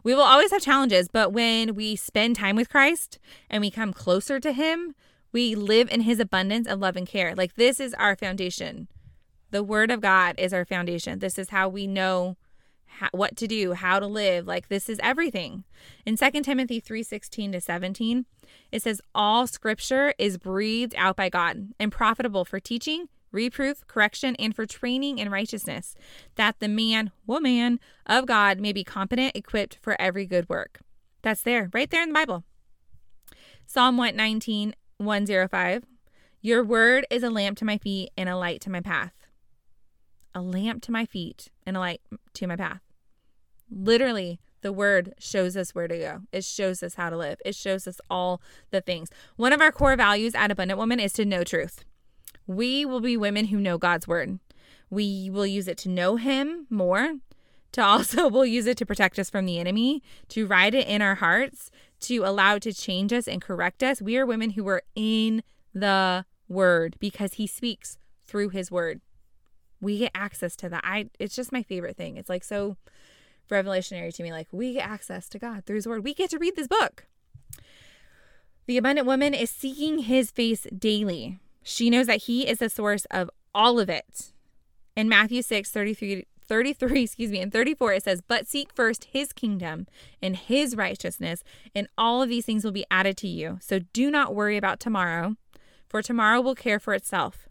We 0.03 0.13
will 0.13 0.23
always 0.23 0.51
have 0.51 0.61
challenges, 0.61 1.07
but 1.07 1.31
when 1.31 1.75
we 1.75 1.95
spend 1.95 2.35
time 2.35 2.55
with 2.55 2.69
Christ 2.69 3.19
and 3.49 3.61
we 3.61 3.71
come 3.71 3.93
closer 3.93 4.39
to 4.39 4.51
Him, 4.51 4.95
we 5.31 5.55
live 5.55 5.89
in 5.89 6.01
His 6.01 6.19
abundance 6.19 6.67
of 6.67 6.79
love 6.79 6.95
and 6.95 7.07
care. 7.07 7.35
Like, 7.35 7.55
this 7.55 7.79
is 7.79 7.93
our 7.93 8.15
foundation. 8.15 8.87
The 9.51 9.63
Word 9.63 9.91
of 9.91 10.01
God 10.01 10.35
is 10.37 10.53
our 10.53 10.65
foundation. 10.65 11.19
This 11.19 11.37
is 11.37 11.49
how 11.49 11.69
we 11.69 11.87
know 11.87 12.37
how, 12.91 13.09
what 13.11 13.37
to 13.37 13.47
do, 13.47 13.73
how 13.73 13.99
to 13.99 14.07
live. 14.07 14.45
Like 14.47 14.67
this 14.67 14.89
is 14.89 14.99
everything. 15.01 15.63
In 16.05 16.17
2 16.17 16.43
Timothy 16.43 16.81
3:16 16.81 17.53
to 17.53 17.61
17, 17.61 18.25
it 18.71 18.81
says 18.81 19.01
all 19.15 19.47
scripture 19.47 20.13
is 20.17 20.37
breathed 20.37 20.93
out 20.97 21.15
by 21.15 21.29
God 21.29 21.69
and 21.79 21.91
profitable 21.91 22.45
for 22.45 22.59
teaching, 22.59 23.07
reproof, 23.31 23.85
correction, 23.87 24.35
and 24.37 24.55
for 24.55 24.65
training 24.65 25.19
in 25.19 25.29
righteousness, 25.29 25.95
that 26.35 26.59
the 26.59 26.67
man, 26.67 27.11
woman 27.25 27.79
of 28.05 28.25
God 28.25 28.59
may 28.59 28.73
be 28.73 28.83
competent, 28.83 29.35
equipped 29.35 29.77
for 29.81 29.99
every 29.99 30.25
good 30.25 30.49
work. 30.49 30.81
That's 31.21 31.43
there, 31.43 31.69
right 31.73 31.89
there 31.89 32.03
in 32.03 32.09
the 32.09 32.13
Bible. 32.13 32.43
Psalm 33.65 33.97
119, 33.97 34.75
105. 34.97 35.83
Your 36.41 36.63
word 36.63 37.05
is 37.09 37.23
a 37.23 37.29
lamp 37.29 37.57
to 37.59 37.65
my 37.65 37.77
feet 37.77 38.09
and 38.17 38.27
a 38.27 38.35
light 38.35 38.61
to 38.61 38.69
my 38.69 38.81
path. 38.81 39.13
A 40.33 40.41
lamp 40.41 40.81
to 40.83 40.91
my 40.91 41.05
feet 41.05 41.49
and 41.65 41.77
a 41.77 41.79
light 41.79 42.01
to 42.33 42.47
my 42.47 42.55
path. 42.55 42.81
Literally, 43.69 44.39
the 44.61 44.73
word 44.73 45.13
shows 45.19 45.55
us 45.57 45.73
where 45.73 45.87
to 45.87 45.97
go. 45.97 46.21
It 46.31 46.43
shows 46.43 46.83
us 46.83 46.95
how 46.95 47.09
to 47.09 47.17
live. 47.17 47.39
It 47.45 47.55
shows 47.55 47.87
us 47.87 47.99
all 48.09 48.41
the 48.69 48.81
things. 48.81 49.09
One 49.35 49.53
of 49.53 49.61
our 49.61 49.71
core 49.71 49.95
values 49.95 50.35
at 50.35 50.51
Abundant 50.51 50.77
Woman 50.77 50.99
is 50.99 51.13
to 51.13 51.25
know 51.25 51.43
truth. 51.43 51.83
We 52.47 52.85
will 52.85 53.01
be 53.01 53.17
women 53.17 53.45
who 53.45 53.59
know 53.59 53.77
God's 53.77 54.07
word. 54.07 54.39
We 54.89 55.29
will 55.31 55.45
use 55.45 55.67
it 55.67 55.77
to 55.79 55.89
know 55.89 56.17
Him 56.17 56.67
more, 56.69 57.15
to 57.71 57.81
also 57.83 58.27
we'll 58.27 58.45
use 58.45 58.67
it 58.67 58.77
to 58.77 58.85
protect 58.85 59.17
us 59.19 59.29
from 59.29 59.45
the 59.45 59.59
enemy, 59.59 60.03
to 60.29 60.45
write 60.45 60.73
it 60.73 60.87
in 60.87 61.01
our 61.01 61.15
hearts, 61.15 61.71
to 62.01 62.19
allow 62.19 62.55
it 62.55 62.63
to 62.63 62.73
change 62.73 63.13
us 63.13 63.27
and 63.27 63.41
correct 63.41 63.83
us. 63.83 64.01
We 64.01 64.17
are 64.17 64.25
women 64.25 64.51
who 64.51 64.67
are 64.67 64.83
in 64.95 65.43
the 65.73 66.25
word 66.47 66.95
because 66.99 67.35
he 67.35 67.47
speaks 67.47 67.97
through 68.27 68.49
his 68.49 68.69
word. 68.69 69.01
We 69.79 69.99
get 69.99 70.11
access 70.13 70.55
to 70.57 70.69
that. 70.69 70.83
I 70.83 71.09
it's 71.19 71.35
just 71.35 71.51
my 71.51 71.63
favorite 71.63 71.97
thing. 71.97 72.17
It's 72.17 72.29
like 72.29 72.43
so 72.43 72.77
revelationary 73.49 74.13
to 74.15 74.23
me 74.23 74.31
like 74.31 74.47
we 74.51 74.73
get 74.73 74.87
access 74.87 75.27
to 75.29 75.39
God 75.39 75.65
through 75.65 75.77
his 75.77 75.87
word. 75.87 76.03
We 76.03 76.13
get 76.13 76.29
to 76.31 76.37
read 76.37 76.55
this 76.55 76.67
book. 76.67 77.05
The 78.67 78.77
abundant 78.77 79.07
woman 79.07 79.33
is 79.33 79.49
seeking 79.49 79.99
his 79.99 80.31
face 80.31 80.67
daily. 80.77 81.39
She 81.63 81.89
knows 81.89 82.07
that 82.07 82.23
he 82.23 82.47
is 82.47 82.59
the 82.59 82.69
source 82.69 83.05
of 83.11 83.29
all 83.53 83.79
of 83.79 83.89
it. 83.89 84.31
In 84.95 85.07
Matthew 85.07 85.41
6, 85.41 85.69
33, 85.69 86.25
33, 86.47 87.03
excuse 87.03 87.31
me, 87.31 87.39
and 87.39 87.51
34, 87.51 87.93
it 87.93 88.03
says, 88.03 88.21
But 88.21 88.47
seek 88.47 88.73
first 88.73 89.05
his 89.05 89.31
kingdom 89.31 89.87
and 90.21 90.35
his 90.35 90.75
righteousness, 90.75 91.43
and 91.73 91.87
all 91.97 92.21
of 92.21 92.29
these 92.29 92.45
things 92.45 92.63
will 92.65 92.71
be 92.71 92.85
added 92.91 93.17
to 93.17 93.27
you. 93.27 93.57
So 93.61 93.79
do 93.93 94.11
not 94.11 94.35
worry 94.35 94.57
about 94.57 94.79
tomorrow, 94.79 95.35
for 95.87 96.01
tomorrow 96.01 96.41
will 96.41 96.55
care 96.55 96.79
for 96.79 96.93
itself. 96.93 97.47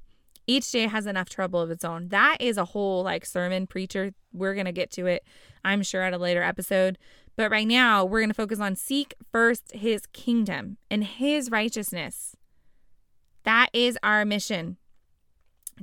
Each 0.47 0.71
day 0.71 0.87
has 0.87 1.07
enough 1.07 1.29
trouble 1.29 1.61
of 1.61 1.71
its 1.71 1.85
own. 1.85 2.09
That 2.09 2.39
is 2.41 2.59
a 2.59 2.65
whole 2.67 3.05
like 3.05 3.25
sermon 3.25 3.67
preacher. 3.67 4.13
We're 4.33 4.55
going 4.55 4.67
to 4.67 4.73
get 4.73 4.91
to 4.93 5.07
it, 5.07 5.25
I'm 5.65 5.83
sure, 5.83 6.03
at 6.03 6.13
a 6.13 6.19
later 6.19 6.43
episode. 6.43 6.99
But 7.37 7.51
right 7.51 7.69
now, 7.69 8.05
we're 8.05 8.21
going 8.21 8.31
to 8.31 8.35
focus 8.35 8.61
on 8.61 8.75
seek 8.75 9.15
first 9.31 9.73
his 9.73 10.07
kingdom 10.07 10.77
and 10.91 11.05
his 11.05 11.51
righteousness. 11.51 12.37
That 13.45 13.69
is 13.73 13.99
our 14.03 14.25
mission 14.25 14.77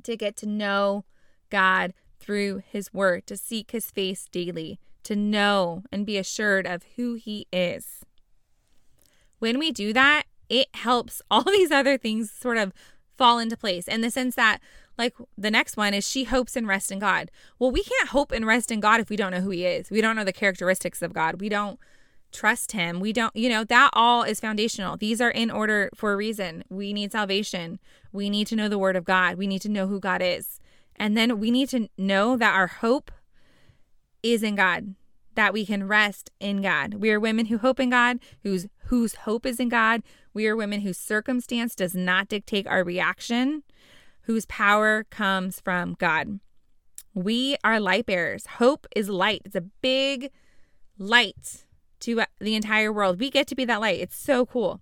to 0.03 0.15
get 0.15 0.35
to 0.37 0.45
know 0.45 1.05
God 1.49 1.93
through 2.19 2.61
his 2.69 2.93
word, 2.93 3.25
to 3.27 3.37
seek 3.37 3.71
his 3.71 3.91
face 3.91 4.27
daily, 4.31 4.79
to 5.03 5.15
know 5.15 5.83
and 5.91 6.05
be 6.05 6.17
assured 6.17 6.67
of 6.67 6.83
who 6.95 7.15
he 7.15 7.47
is. 7.51 8.05
When 9.39 9.59
we 9.59 9.71
do 9.71 9.93
that, 9.93 10.23
it 10.49 10.67
helps 10.73 11.21
all 11.31 11.43
these 11.43 11.71
other 11.71 11.97
things 11.97 12.31
sort 12.31 12.57
of 12.57 12.73
fall 13.17 13.39
into 13.39 13.57
place 13.57 13.87
in 13.87 14.01
the 14.01 14.11
sense 14.11 14.35
that 14.35 14.59
like 14.97 15.15
the 15.37 15.51
next 15.51 15.77
one 15.77 15.93
is 15.93 16.07
she 16.07 16.23
hopes 16.23 16.55
and 16.55 16.67
rests 16.67 16.91
in 16.91 16.99
God. 16.99 17.29
Well, 17.59 17.71
we 17.71 17.83
can't 17.83 18.09
hope 18.09 18.31
and 18.31 18.45
rest 18.45 18.71
in 18.71 18.79
God 18.79 18.99
if 18.99 19.09
we 19.09 19.15
don't 19.15 19.31
know 19.31 19.41
who 19.41 19.51
he 19.51 19.65
is. 19.65 19.91
We 19.91 20.01
don't 20.01 20.15
know 20.15 20.23
the 20.23 20.33
characteristics 20.33 21.01
of 21.01 21.13
God. 21.13 21.39
We 21.39 21.49
don't 21.49 21.79
trust 22.31 22.71
him. 22.71 22.99
We 22.99 23.13
don't, 23.13 23.35
you 23.35 23.49
know, 23.49 23.63
that 23.65 23.89
all 23.93 24.23
is 24.23 24.39
foundational. 24.39 24.97
These 24.97 25.21
are 25.21 25.31
in 25.31 25.49
order 25.49 25.89
for 25.95 26.13
a 26.13 26.17
reason. 26.17 26.63
We 26.69 26.93
need 26.93 27.11
salvation. 27.11 27.79
We 28.11 28.29
need 28.29 28.47
to 28.47 28.55
know 28.55 28.69
the 28.69 28.77
word 28.77 28.95
of 28.95 29.05
God. 29.05 29.37
We 29.37 29.47
need 29.47 29.61
to 29.61 29.69
know 29.69 29.87
who 29.87 29.99
God 29.99 30.21
is. 30.21 30.59
And 30.95 31.15
then 31.15 31.39
we 31.39 31.51
need 31.51 31.69
to 31.69 31.89
know 31.97 32.37
that 32.37 32.55
our 32.55 32.67
hope 32.67 33.11
is 34.23 34.43
in 34.43 34.55
God, 34.55 34.95
that 35.35 35.53
we 35.53 35.65
can 35.65 35.87
rest 35.87 36.31
in 36.39 36.61
God. 36.61 36.95
We 36.95 37.11
are 37.11 37.19
women 37.19 37.47
who 37.47 37.59
hope 37.59 37.79
in 37.79 37.89
God, 37.89 38.19
whose 38.43 38.67
whose 38.85 39.15
hope 39.15 39.45
is 39.45 39.59
in 39.59 39.69
God. 39.69 40.01
We 40.33 40.47
are 40.47 40.55
women 40.55 40.81
whose 40.81 40.97
circumstance 40.97 41.75
does 41.75 41.93
not 41.93 42.27
dictate 42.27 42.67
our 42.67 42.83
reaction, 42.83 43.63
whose 44.21 44.45
power 44.45 45.03
comes 45.05 45.59
from 45.59 45.95
God. 45.99 46.39
We 47.13 47.57
are 47.63 47.79
light 47.79 48.05
bearers. 48.05 48.45
Hope 48.45 48.87
is 48.95 49.09
light. 49.09 49.41
It's 49.45 49.55
a 49.55 49.61
big 49.61 50.31
light 50.97 51.65
to 52.01 52.21
uh, 52.21 52.25
the 52.39 52.55
entire 52.55 52.91
world. 52.91 53.19
We 53.19 53.29
get 53.29 53.47
to 53.47 53.55
be 53.55 53.65
that 53.65 53.81
light. 53.81 53.99
It's 53.99 54.17
so 54.17 54.45
cool. 54.45 54.81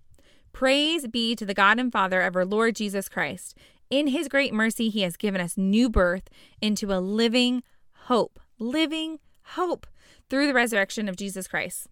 Praise 0.52 1.06
be 1.06 1.36
to 1.36 1.44
the 1.44 1.54
God 1.54 1.78
and 1.78 1.92
Father 1.92 2.22
of 2.22 2.34
our 2.36 2.44
Lord 2.44 2.76
Jesus 2.76 3.08
Christ. 3.08 3.56
In 3.90 4.08
his 4.08 4.28
great 4.28 4.52
mercy, 4.52 4.88
he 4.88 5.02
has 5.02 5.16
given 5.16 5.40
us 5.40 5.56
new 5.56 5.88
birth 5.88 6.28
into 6.60 6.92
a 6.92 6.98
living 6.98 7.62
hope, 8.04 8.40
living 8.58 9.18
hope 9.42 9.86
through 10.28 10.46
the 10.46 10.54
resurrection 10.54 11.08
of 11.08 11.16
Jesus 11.16 11.46
Christ. 11.46 11.88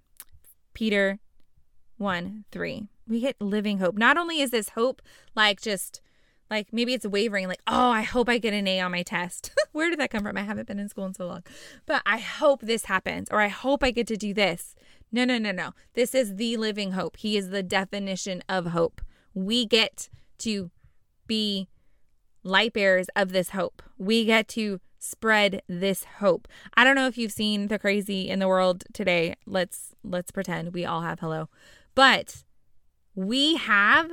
Peter 0.73 1.21
1 1.99 2.45
3. 2.51 2.89
We 3.07 3.21
get 3.21 3.41
living 3.41 3.79
hope. 3.79 3.97
Not 3.97 4.17
only 4.17 4.41
is 4.41 4.51
this 4.51 4.71
hope 4.71 5.03
like 5.35 5.61
just 5.61 6.01
like 6.51 6.73
maybe 6.73 6.95
it's 6.95 7.07
wavering, 7.07 7.49
like, 7.49 7.63
oh, 7.67 7.91
I 7.91 8.03
hope 8.03 8.29
I 8.29 8.39
get 8.39 8.55
an 8.55 8.69
A 8.69 8.81
on 8.81 8.93
my 8.93 9.03
test. 9.03 9.51
Where 9.73 9.91
did 9.91 9.99
that 9.99 10.11
come 10.11 10.23
from? 10.23 10.37
I 10.37 10.43
haven't 10.43 10.69
been 10.69 10.79
in 10.79 10.89
school 10.89 11.07
in 11.07 11.15
so 11.15 11.27
long. 11.27 11.43
But 11.87 12.03
I 12.07 12.19
hope 12.19 12.61
this 12.61 12.85
happens, 12.85 13.29
or 13.31 13.41
I 13.41 13.49
hope 13.49 13.83
I 13.83 13.91
get 13.91 14.07
to 14.09 14.17
do 14.17 14.35
this. 14.35 14.75
No, 15.15 15.25
no, 15.25 15.39
no, 15.39 15.53
no. 15.53 15.75
This 15.93 16.13
is 16.13 16.35
the 16.35 16.57
living 16.57 16.91
hope. 16.91 17.19
He 17.19 17.37
is 17.37 17.51
the 17.51 17.63
definition 17.63 18.43
of 18.49 18.67
hope. 18.67 19.01
We 19.33 19.65
get 19.65 20.09
to 20.39 20.73
be 21.29 21.69
light 22.43 22.73
bearers 22.73 23.07
of 23.15 23.31
this 23.31 23.51
hope. 23.51 23.81
We 23.97 24.25
get 24.25 24.49
to 24.49 24.81
spread 24.99 25.63
this 25.69 26.03
hope. 26.19 26.49
I 26.77 26.83
don't 26.83 26.97
know 26.97 27.07
if 27.07 27.17
you've 27.17 27.31
seen 27.31 27.69
the 27.69 27.79
crazy 27.79 28.29
in 28.29 28.41
the 28.41 28.49
world 28.49 28.83
today. 28.93 29.37
Let's 29.47 29.95
let's 30.03 30.33
pretend 30.33 30.75
we 30.75 30.85
all 30.85 31.03
have 31.03 31.21
hello. 31.21 31.49
But 31.95 32.43
we 33.15 33.55
have 33.55 34.11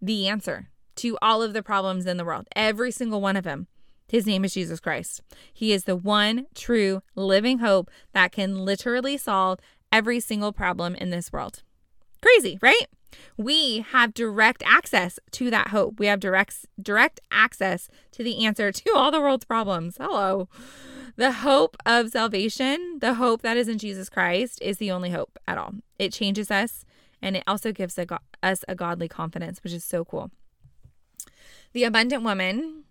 the 0.00 0.28
answer 0.28 0.70
to 0.96 1.18
all 1.20 1.42
of 1.42 1.52
the 1.52 1.62
problems 1.62 2.06
in 2.06 2.16
the 2.16 2.24
world. 2.24 2.48
Every 2.56 2.90
single 2.90 3.20
one 3.20 3.36
of 3.36 3.44
them. 3.44 3.66
His 4.08 4.26
name 4.26 4.46
is 4.46 4.54
Jesus 4.54 4.80
Christ. 4.80 5.20
He 5.52 5.72
is 5.72 5.84
the 5.84 5.96
one 5.96 6.46
true 6.54 7.02
living 7.14 7.58
hope 7.58 7.90
that 8.14 8.32
can 8.32 8.64
literally 8.64 9.18
solve 9.18 9.58
every 9.92 10.18
single 10.18 10.52
problem 10.52 10.94
in 10.94 11.10
this 11.10 11.32
world. 11.32 11.62
Crazy, 12.20 12.58
right? 12.62 12.86
we 13.36 13.80
have 13.80 14.14
direct 14.14 14.62
access 14.64 15.18
to 15.32 15.50
that 15.50 15.68
hope. 15.68 15.98
We 15.98 16.06
have 16.06 16.20
direct 16.20 16.66
direct 16.80 17.20
access 17.30 17.88
to 18.12 18.22
the 18.22 18.44
answer 18.44 18.72
to 18.72 18.92
all 18.94 19.10
the 19.10 19.20
world's 19.20 19.44
problems. 19.44 19.96
Hello. 19.98 20.48
The 21.16 21.32
hope 21.32 21.76
of 21.84 22.10
salvation, 22.10 22.98
the 23.00 23.14
hope 23.14 23.42
that 23.42 23.56
is 23.56 23.68
in 23.68 23.78
Jesus 23.78 24.08
Christ 24.08 24.58
is 24.62 24.78
the 24.78 24.90
only 24.90 25.10
hope 25.10 25.38
at 25.46 25.58
all. 25.58 25.74
It 25.98 26.12
changes 26.12 26.50
us 26.50 26.84
and 27.20 27.36
it 27.36 27.44
also 27.46 27.70
gives 27.70 27.98
a, 27.98 28.06
us 28.42 28.64
a 28.66 28.74
godly 28.74 29.08
confidence, 29.08 29.62
which 29.62 29.74
is 29.74 29.84
so 29.84 30.04
cool. 30.04 30.30
The 31.74 31.84
abundant 31.84 32.22
woman 32.22 32.84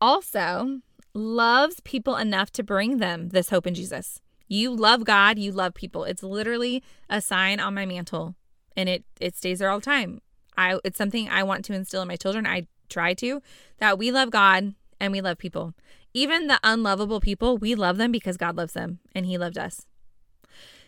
also 0.00 0.80
loves 1.12 1.80
people 1.80 2.16
enough 2.16 2.50
to 2.52 2.62
bring 2.62 2.98
them 2.98 3.30
this 3.30 3.50
hope 3.50 3.66
in 3.66 3.74
Jesus. 3.74 4.20
You 4.48 4.74
love 4.74 5.04
God, 5.04 5.38
you 5.38 5.52
love 5.52 5.74
people. 5.74 6.04
It's 6.04 6.22
literally 6.22 6.82
a 7.10 7.20
sign 7.20 7.60
on 7.60 7.74
my 7.74 7.86
mantle 7.86 8.36
and 8.76 8.88
it 8.88 9.04
it 9.20 9.36
stays 9.36 9.58
there 9.58 9.70
all 9.70 9.80
the 9.80 9.84
time. 9.84 10.20
I 10.56 10.78
it's 10.84 10.98
something 10.98 11.28
I 11.28 11.42
want 11.42 11.64
to 11.66 11.74
instill 11.74 12.02
in 12.02 12.08
my 12.08 12.16
children. 12.16 12.46
I 12.46 12.66
try 12.88 13.14
to 13.14 13.42
that 13.78 13.98
we 13.98 14.12
love 14.12 14.30
God 14.30 14.74
and 15.00 15.12
we 15.12 15.20
love 15.20 15.38
people. 15.38 15.74
Even 16.14 16.46
the 16.46 16.60
unlovable 16.62 17.20
people, 17.20 17.58
we 17.58 17.74
love 17.74 17.96
them 17.96 18.12
because 18.12 18.36
God 18.36 18.56
loves 18.56 18.72
them 18.72 19.00
and 19.14 19.26
he 19.26 19.36
loved 19.36 19.58
us. 19.58 19.86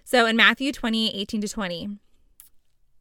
So 0.05 0.25
in 0.25 0.37
Matthew 0.37 0.73
20, 0.73 1.15
18 1.15 1.43
to 1.43 1.49
20, 1.49 1.99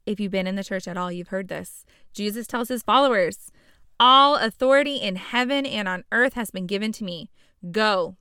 if 0.06 0.20
you've 0.20 0.32
been 0.32 0.48
in 0.48 0.56
the 0.56 0.64
church 0.64 0.88
at 0.88 0.98
all, 0.98 1.12
you've 1.12 1.30
heard 1.30 1.48
this. 1.48 1.86
Jesus 2.14 2.48
tells 2.48 2.68
his 2.68 2.84
followers, 2.84 3.52
All 3.98 4.36
authority 4.36 4.98
in 4.98 5.16
heaven 5.16 5.66
and 5.66 5.88
on 5.88 6.04
earth 6.12 6.34
has 6.34 6.52
been 6.52 6.68
given 6.68 6.92
to 6.94 7.06
me. 7.06 7.30
Go, 7.72 8.18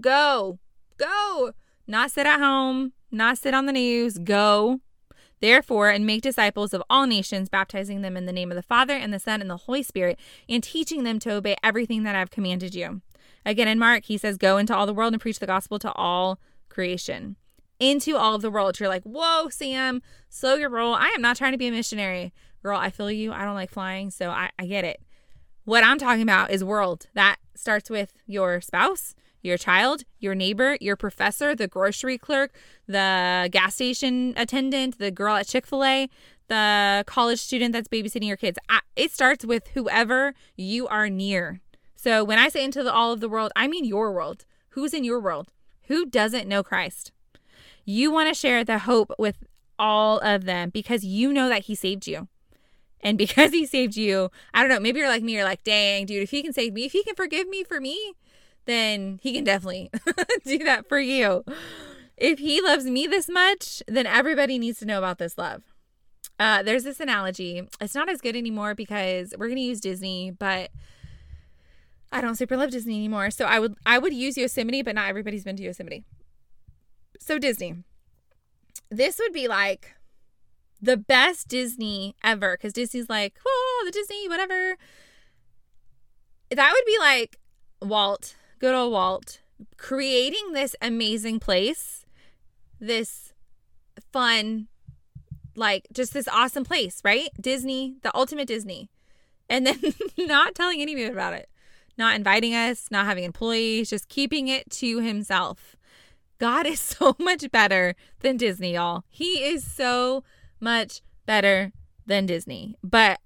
go, 0.00 0.58
go. 0.98 1.52
Not 1.88 2.12
sit 2.12 2.26
at 2.26 2.38
home, 2.38 2.92
not 3.10 3.38
sit 3.38 3.54
on 3.54 3.66
the 3.66 3.72
news. 3.72 4.18
Go 4.18 4.80
Therefore, 5.40 5.88
and 5.88 6.04
make 6.04 6.22
disciples 6.22 6.74
of 6.74 6.82
all 6.90 7.06
nations, 7.06 7.48
baptizing 7.48 8.02
them 8.02 8.16
in 8.16 8.26
the 8.26 8.32
name 8.32 8.50
of 8.50 8.56
the 8.56 8.62
Father 8.62 8.94
and 8.94 9.12
the 9.12 9.20
Son 9.20 9.40
and 9.40 9.48
the 9.48 9.56
Holy 9.56 9.82
Spirit, 9.82 10.18
and 10.48 10.62
teaching 10.62 11.04
them 11.04 11.18
to 11.20 11.32
obey 11.32 11.56
everything 11.62 12.02
that 12.02 12.16
I've 12.16 12.30
commanded 12.30 12.74
you. 12.74 13.02
Again, 13.46 13.68
in 13.68 13.78
Mark, 13.78 14.06
he 14.06 14.18
says, 14.18 14.36
Go 14.36 14.56
into 14.56 14.74
all 14.74 14.86
the 14.86 14.94
world 14.94 15.12
and 15.12 15.22
preach 15.22 15.38
the 15.38 15.46
gospel 15.46 15.78
to 15.80 15.92
all 15.92 16.40
creation. 16.68 17.36
Into 17.78 18.16
all 18.16 18.34
of 18.34 18.42
the 18.42 18.50
world. 18.50 18.78
You're 18.80 18.88
like, 18.88 19.04
Whoa, 19.04 19.48
Sam, 19.48 20.02
slow 20.28 20.54
your 20.54 20.70
roll. 20.70 20.94
I 20.94 21.08
am 21.14 21.22
not 21.22 21.36
trying 21.36 21.52
to 21.52 21.58
be 21.58 21.68
a 21.68 21.72
missionary. 21.72 22.32
Girl, 22.62 22.78
I 22.78 22.90
feel 22.90 23.10
you. 23.10 23.32
I 23.32 23.44
don't 23.44 23.54
like 23.54 23.70
flying, 23.70 24.10
so 24.10 24.30
I, 24.30 24.50
I 24.58 24.66
get 24.66 24.84
it. 24.84 25.00
What 25.64 25.84
I'm 25.84 25.98
talking 25.98 26.22
about 26.22 26.50
is 26.50 26.64
world. 26.64 27.06
That 27.14 27.36
starts 27.54 27.88
with 27.88 28.14
your 28.26 28.60
spouse, 28.60 29.14
your 29.42 29.56
child, 29.56 30.02
your 30.18 30.34
neighbor, 30.34 30.76
your 30.80 30.96
professor, 30.96 31.54
the 31.54 31.68
grocery 31.68 32.18
clerk, 32.18 32.52
the 32.86 33.48
gas 33.52 33.74
station 33.74 34.34
attendant, 34.36 34.98
the 34.98 35.10
girl 35.10 35.36
at 35.36 35.46
Chick 35.46 35.66
fil 35.66 35.84
A, 35.84 36.08
the 36.48 37.04
college 37.06 37.38
student 37.38 37.72
that's 37.72 37.88
babysitting 37.88 38.26
your 38.26 38.36
kids. 38.36 38.58
It 38.96 39.12
starts 39.12 39.44
with 39.44 39.68
whoever 39.74 40.34
you 40.56 40.88
are 40.88 41.08
near. 41.08 41.60
So 41.94 42.24
when 42.24 42.38
I 42.38 42.48
say 42.48 42.64
into 42.64 42.82
the, 42.82 42.92
all 42.92 43.12
of 43.12 43.20
the 43.20 43.28
world, 43.28 43.52
I 43.54 43.68
mean 43.68 43.84
your 43.84 44.12
world. 44.12 44.44
Who's 44.70 44.94
in 44.94 45.04
your 45.04 45.20
world? 45.20 45.52
Who 45.88 46.06
doesn't 46.06 46.48
know 46.48 46.62
Christ? 46.62 47.12
You 47.84 48.10
want 48.10 48.28
to 48.28 48.34
share 48.34 48.64
the 48.64 48.80
hope 48.80 49.12
with 49.18 49.36
all 49.78 50.18
of 50.20 50.44
them 50.44 50.70
because 50.70 51.04
you 51.04 51.32
know 51.32 51.48
that 51.48 51.64
He 51.64 51.74
saved 51.74 52.06
you. 52.06 52.28
And 53.00 53.16
because 53.16 53.52
He 53.52 53.64
saved 53.66 53.96
you, 53.96 54.30
I 54.52 54.60
don't 54.60 54.68
know, 54.68 54.80
maybe 54.80 54.98
you're 54.98 55.08
like 55.08 55.22
me, 55.22 55.34
you're 55.34 55.44
like, 55.44 55.64
dang, 55.64 56.06
dude, 56.06 56.22
if 56.22 56.30
He 56.30 56.42
can 56.42 56.52
save 56.52 56.72
me, 56.72 56.84
if 56.84 56.92
He 56.92 57.02
can 57.04 57.14
forgive 57.14 57.48
me 57.48 57.64
for 57.64 57.80
me, 57.80 58.14
then 58.68 59.18
He 59.22 59.32
can 59.32 59.44
definitely 59.44 59.90
do 60.44 60.58
that 60.58 60.88
for 60.88 61.00
you. 61.00 61.44
If 62.16 62.38
He 62.38 62.60
loves 62.60 62.84
me 62.84 63.06
this 63.06 63.28
much, 63.28 63.82
then 63.88 64.06
everybody 64.06 64.58
needs 64.58 64.78
to 64.80 64.86
know 64.86 64.98
about 64.98 65.18
this 65.18 65.38
love. 65.38 65.62
Uh, 66.38 66.62
there's 66.62 66.84
this 66.84 67.00
analogy. 67.00 67.68
It's 67.80 67.94
not 67.94 68.08
as 68.08 68.20
good 68.20 68.36
anymore 68.36 68.74
because 68.74 69.34
we're 69.36 69.48
going 69.48 69.56
to 69.56 69.62
use 69.62 69.80
Disney, 69.80 70.30
but 70.30 70.70
I 72.12 72.20
don't 72.20 72.36
super 72.36 72.56
love 72.56 72.70
Disney 72.70 72.96
anymore. 72.96 73.30
So 73.30 73.44
I 73.44 73.58
would 73.58 73.74
I 73.84 73.98
would 73.98 74.14
use 74.14 74.36
Yosemite, 74.36 74.82
but 74.82 74.94
not 74.94 75.08
everybody's 75.08 75.44
been 75.44 75.56
to 75.56 75.62
Yosemite. 75.62 76.04
So 77.18 77.38
Disney. 77.38 77.84
This 78.90 79.18
would 79.18 79.32
be 79.32 79.48
like 79.48 79.94
the 80.80 80.96
best 80.96 81.48
Disney 81.48 82.14
ever 82.22 82.56
because 82.56 82.72
Disney's 82.72 83.08
like, 83.08 83.38
oh, 83.46 83.82
the 83.84 83.92
Disney, 83.92 84.28
whatever. 84.28 84.76
That 86.50 86.72
would 86.72 86.86
be 86.86 86.98
like 86.98 87.38
Walt, 87.82 88.36
good 88.58 88.74
old 88.74 88.92
Walt, 88.92 89.40
creating 89.76 90.52
this 90.52 90.74
amazing 90.80 91.40
place, 91.40 92.04
this 92.80 93.32
fun, 94.12 94.68
like 95.54 95.86
just 95.92 96.12
this 96.12 96.28
awesome 96.28 96.64
place, 96.64 97.00
right? 97.04 97.30
Disney, 97.40 97.96
the 98.02 98.14
ultimate 98.16 98.48
Disney. 98.48 98.90
And 99.48 99.66
then 99.66 99.80
not 100.18 100.54
telling 100.54 100.80
anybody 100.80 101.06
about 101.06 101.34
it 101.34 101.48
not 101.98 102.14
inviting 102.14 102.54
us, 102.54 102.86
not 102.90 103.04
having 103.04 103.24
employees, 103.24 103.90
just 103.90 104.08
keeping 104.08 104.48
it 104.48 104.70
to 104.70 105.00
himself. 105.00 105.76
God 106.38 106.64
is 106.64 106.80
so 106.96 107.16
much 107.18 107.50
better 107.50 107.94
than 108.20 108.36
Disney, 108.36 108.74
y'all. 108.74 109.04
He 109.10 109.44
is 109.44 109.64
so 109.64 110.22
much 110.60 111.02
better 111.26 111.72
than 112.06 112.24
Disney. 112.24 112.76
But 112.82 113.20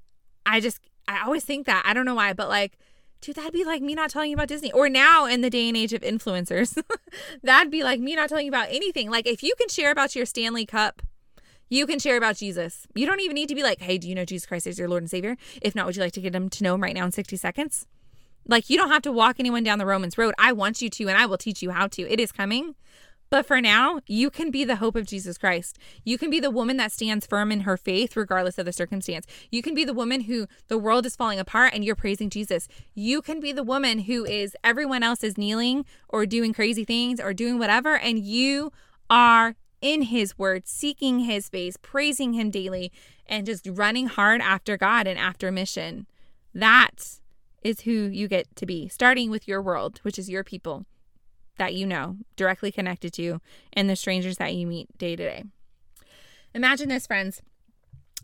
I 0.44 0.58
just, 0.58 0.80
I 1.06 1.22
always 1.24 1.44
think 1.44 1.66
that. 1.66 1.84
I 1.86 1.92
don't 1.92 2.06
know 2.06 2.14
why, 2.14 2.32
but 2.32 2.48
like, 2.48 2.78
dude, 3.22 3.36
that'd 3.36 3.52
be 3.52 3.64
like 3.64 3.80
me 3.80 3.94
not 3.94 4.10
telling 4.10 4.30
you 4.30 4.36
about 4.36 4.48
Disney. 4.48 4.70
Or 4.72 4.88
now 4.88 5.26
in 5.26 5.40
the 5.40 5.48
day 5.48 5.68
and 5.68 5.76
age 5.76 5.92
of 5.92 6.02
influencers, 6.02 6.80
that'd 7.42 7.70
be 7.70 7.82
like 7.82 8.00
me 8.00 8.14
not 8.14 8.28
telling 8.28 8.44
you 8.44 8.50
about 8.50 8.68
anything. 8.68 9.10
Like, 9.10 9.26
if 9.26 9.42
you 9.42 9.54
can 9.56 9.68
share 9.68 9.90
about 9.90 10.14
your 10.14 10.26
Stanley 10.26 10.66
Cup, 10.66 11.00
you 11.70 11.86
can 11.86 11.98
share 11.98 12.18
about 12.18 12.36
Jesus. 12.36 12.86
You 12.94 13.06
don't 13.06 13.20
even 13.20 13.34
need 13.34 13.48
to 13.48 13.54
be 13.54 13.62
like, 13.62 13.80
hey, 13.80 13.96
do 13.96 14.08
you 14.08 14.14
know 14.14 14.26
Jesus 14.26 14.46
Christ 14.46 14.66
is 14.66 14.78
your 14.78 14.88
Lord 14.88 15.02
and 15.02 15.10
Savior? 15.10 15.36
If 15.62 15.74
not, 15.74 15.86
would 15.86 15.96
you 15.96 16.02
like 16.02 16.12
to 16.12 16.20
get 16.20 16.34
him 16.34 16.50
to 16.50 16.64
know 16.64 16.74
him 16.74 16.82
right 16.82 16.94
now 16.94 17.06
in 17.06 17.12
60 17.12 17.36
seconds? 17.36 17.86
Like, 18.46 18.68
you 18.68 18.76
don't 18.76 18.90
have 18.90 19.02
to 19.02 19.12
walk 19.12 19.36
anyone 19.38 19.62
down 19.62 19.78
the 19.78 19.86
Romans 19.86 20.18
road. 20.18 20.34
I 20.36 20.52
want 20.52 20.82
you 20.82 20.90
to, 20.90 21.08
and 21.08 21.16
I 21.16 21.26
will 21.26 21.38
teach 21.38 21.62
you 21.62 21.70
how 21.70 21.86
to. 21.86 22.02
It 22.10 22.20
is 22.20 22.32
coming. 22.32 22.74
But 23.32 23.46
for 23.46 23.62
now, 23.62 24.00
you 24.06 24.28
can 24.28 24.50
be 24.50 24.62
the 24.62 24.76
hope 24.76 24.94
of 24.94 25.06
Jesus 25.06 25.38
Christ. 25.38 25.78
You 26.04 26.18
can 26.18 26.28
be 26.28 26.38
the 26.38 26.50
woman 26.50 26.76
that 26.76 26.92
stands 26.92 27.24
firm 27.24 27.50
in 27.50 27.60
her 27.60 27.78
faith, 27.78 28.14
regardless 28.14 28.58
of 28.58 28.66
the 28.66 28.74
circumstance. 28.74 29.26
You 29.50 29.62
can 29.62 29.74
be 29.74 29.86
the 29.86 29.94
woman 29.94 30.20
who 30.20 30.46
the 30.68 30.76
world 30.76 31.06
is 31.06 31.16
falling 31.16 31.38
apart 31.38 31.72
and 31.72 31.82
you're 31.82 31.96
praising 31.96 32.28
Jesus. 32.28 32.68
You 32.94 33.22
can 33.22 33.40
be 33.40 33.50
the 33.50 33.62
woman 33.62 34.00
who 34.00 34.26
is 34.26 34.54
everyone 34.62 35.02
else 35.02 35.24
is 35.24 35.38
kneeling 35.38 35.86
or 36.10 36.26
doing 36.26 36.52
crazy 36.52 36.84
things 36.84 37.18
or 37.18 37.32
doing 37.32 37.58
whatever, 37.58 37.96
and 37.96 38.18
you 38.18 38.70
are 39.08 39.56
in 39.80 40.02
his 40.02 40.36
word, 40.36 40.68
seeking 40.68 41.20
his 41.20 41.48
face, 41.48 41.78
praising 41.80 42.34
him 42.34 42.50
daily, 42.50 42.92
and 43.24 43.46
just 43.46 43.66
running 43.66 44.08
hard 44.08 44.42
after 44.42 44.76
God 44.76 45.06
and 45.06 45.18
after 45.18 45.50
mission. 45.50 46.06
That's 46.52 47.22
who 47.84 47.92
you 47.92 48.28
get 48.28 48.54
to 48.56 48.66
be, 48.66 48.88
starting 48.88 49.30
with 49.30 49.48
your 49.48 49.62
world, 49.62 50.00
which 50.02 50.18
is 50.18 50.28
your 50.28 50.44
people 50.44 50.84
that 51.62 51.74
you 51.74 51.86
know, 51.86 52.16
directly 52.34 52.72
connected 52.72 53.12
to 53.12 53.40
and 53.72 53.88
the 53.88 53.94
strangers 53.94 54.38
that 54.38 54.52
you 54.52 54.66
meet 54.66 54.98
day 54.98 55.14
to 55.14 55.22
day. 55.22 55.44
Imagine 56.54 56.88
this, 56.88 57.06
friends 57.06 57.40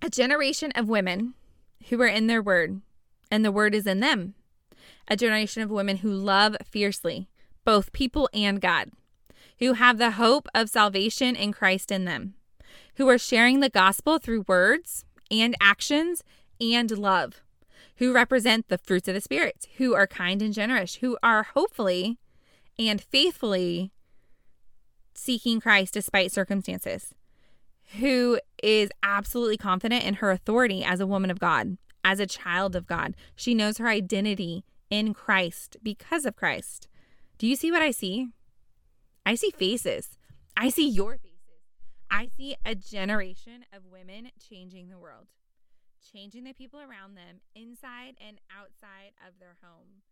a 0.02 0.10
generation 0.10 0.72
of 0.74 0.88
women 0.88 1.34
who 1.88 2.02
are 2.02 2.08
in 2.08 2.26
their 2.26 2.42
word, 2.42 2.80
and 3.30 3.44
the 3.44 3.52
word 3.52 3.76
is 3.76 3.86
in 3.86 4.00
them. 4.00 4.34
A 5.06 5.14
generation 5.14 5.62
of 5.62 5.70
women 5.70 5.98
who 5.98 6.10
love 6.10 6.56
fiercely, 6.64 7.28
both 7.64 7.92
people 7.92 8.28
and 8.34 8.60
God, 8.60 8.90
who 9.60 9.74
have 9.74 9.98
the 9.98 10.12
hope 10.12 10.48
of 10.52 10.68
salvation 10.68 11.36
in 11.36 11.52
Christ 11.52 11.92
in 11.92 12.06
them, 12.06 12.34
who 12.96 13.08
are 13.08 13.18
sharing 13.18 13.60
the 13.60 13.70
gospel 13.70 14.18
through 14.18 14.46
words 14.48 15.04
and 15.30 15.54
actions 15.60 16.24
and 16.60 16.90
love 16.90 17.40
who 17.98 18.12
represent 18.12 18.68
the 18.68 18.78
fruits 18.78 19.08
of 19.08 19.14
the 19.14 19.20
Spirit, 19.20 19.66
who 19.76 19.94
are 19.94 20.06
kind 20.06 20.40
and 20.40 20.54
generous, 20.54 20.96
who 20.96 21.18
are 21.22 21.42
hopefully 21.42 22.18
and 22.78 23.00
faithfully 23.00 23.92
seeking 25.14 25.60
Christ 25.60 25.94
despite 25.94 26.32
circumstances, 26.32 27.14
who 27.98 28.38
is 28.62 28.90
absolutely 29.02 29.56
confident 29.56 30.04
in 30.04 30.14
her 30.14 30.30
authority 30.30 30.84
as 30.84 31.00
a 31.00 31.06
woman 31.06 31.30
of 31.30 31.40
God, 31.40 31.76
as 32.04 32.20
a 32.20 32.26
child 32.26 32.76
of 32.76 32.86
God. 32.86 33.14
She 33.34 33.54
knows 33.54 33.78
her 33.78 33.88
identity 33.88 34.64
in 34.90 35.14
Christ 35.14 35.76
because 35.82 36.24
of 36.24 36.36
Christ. 36.36 36.88
Do 37.36 37.46
you 37.46 37.56
see 37.56 37.70
what 37.70 37.82
I 37.82 37.90
see? 37.90 38.28
I 39.26 39.34
see 39.34 39.50
faces. 39.50 40.18
I 40.56 40.70
see 40.70 40.88
your 40.88 41.18
faces. 41.18 41.34
I 42.10 42.30
see 42.36 42.56
a 42.64 42.74
generation 42.74 43.64
of 43.72 43.82
women 43.90 44.30
changing 44.48 44.88
the 44.88 44.98
world 44.98 45.26
changing 46.12 46.44
the 46.44 46.52
people 46.52 46.80
around 46.80 47.16
them 47.16 47.40
inside 47.54 48.14
and 48.26 48.38
outside 48.56 49.12
of 49.26 49.34
their 49.40 49.56
home. 49.62 50.02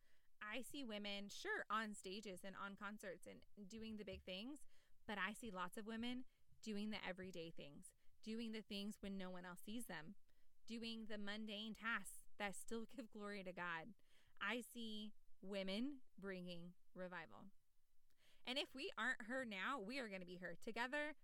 I 0.42 0.62
see 0.62 0.84
women, 0.84 1.28
sure, 1.28 1.64
on 1.70 1.94
stages 1.94 2.40
and 2.44 2.54
on 2.56 2.76
concerts 2.76 3.26
and 3.26 3.38
doing 3.68 3.96
the 3.96 4.04
big 4.04 4.22
things, 4.24 4.60
but 5.06 5.18
I 5.18 5.32
see 5.32 5.50
lots 5.50 5.76
of 5.76 5.86
women 5.86 6.24
doing 6.62 6.90
the 6.90 7.02
everyday 7.06 7.52
things, 7.56 7.92
doing 8.24 8.52
the 8.52 8.62
things 8.62 8.96
when 9.00 9.18
no 9.18 9.30
one 9.30 9.44
else 9.44 9.60
sees 9.64 9.86
them, 9.86 10.14
doing 10.66 11.06
the 11.08 11.18
mundane 11.18 11.74
tasks 11.74 12.24
that 12.38 12.54
still 12.54 12.84
give 12.96 13.12
glory 13.12 13.42
to 13.44 13.52
God. 13.52 13.92
I 14.40 14.62
see 14.74 15.12
women 15.42 16.02
bringing 16.20 16.72
revival. 16.94 17.46
And 18.46 18.58
if 18.58 18.68
we 18.74 18.90
aren't 18.98 19.28
her 19.28 19.44
now, 19.44 19.80
we 19.84 19.98
are 19.98 20.08
going 20.08 20.20
to 20.20 20.26
be 20.26 20.38
her. 20.40 20.56
Together, 20.64 21.14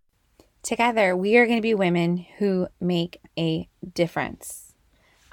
Together, 0.62 1.16
we 1.16 1.36
are 1.36 1.46
going 1.46 1.58
to 1.58 1.62
be 1.62 1.74
women 1.74 2.24
who 2.38 2.68
make 2.80 3.20
a 3.36 3.68
difference. 3.94 4.71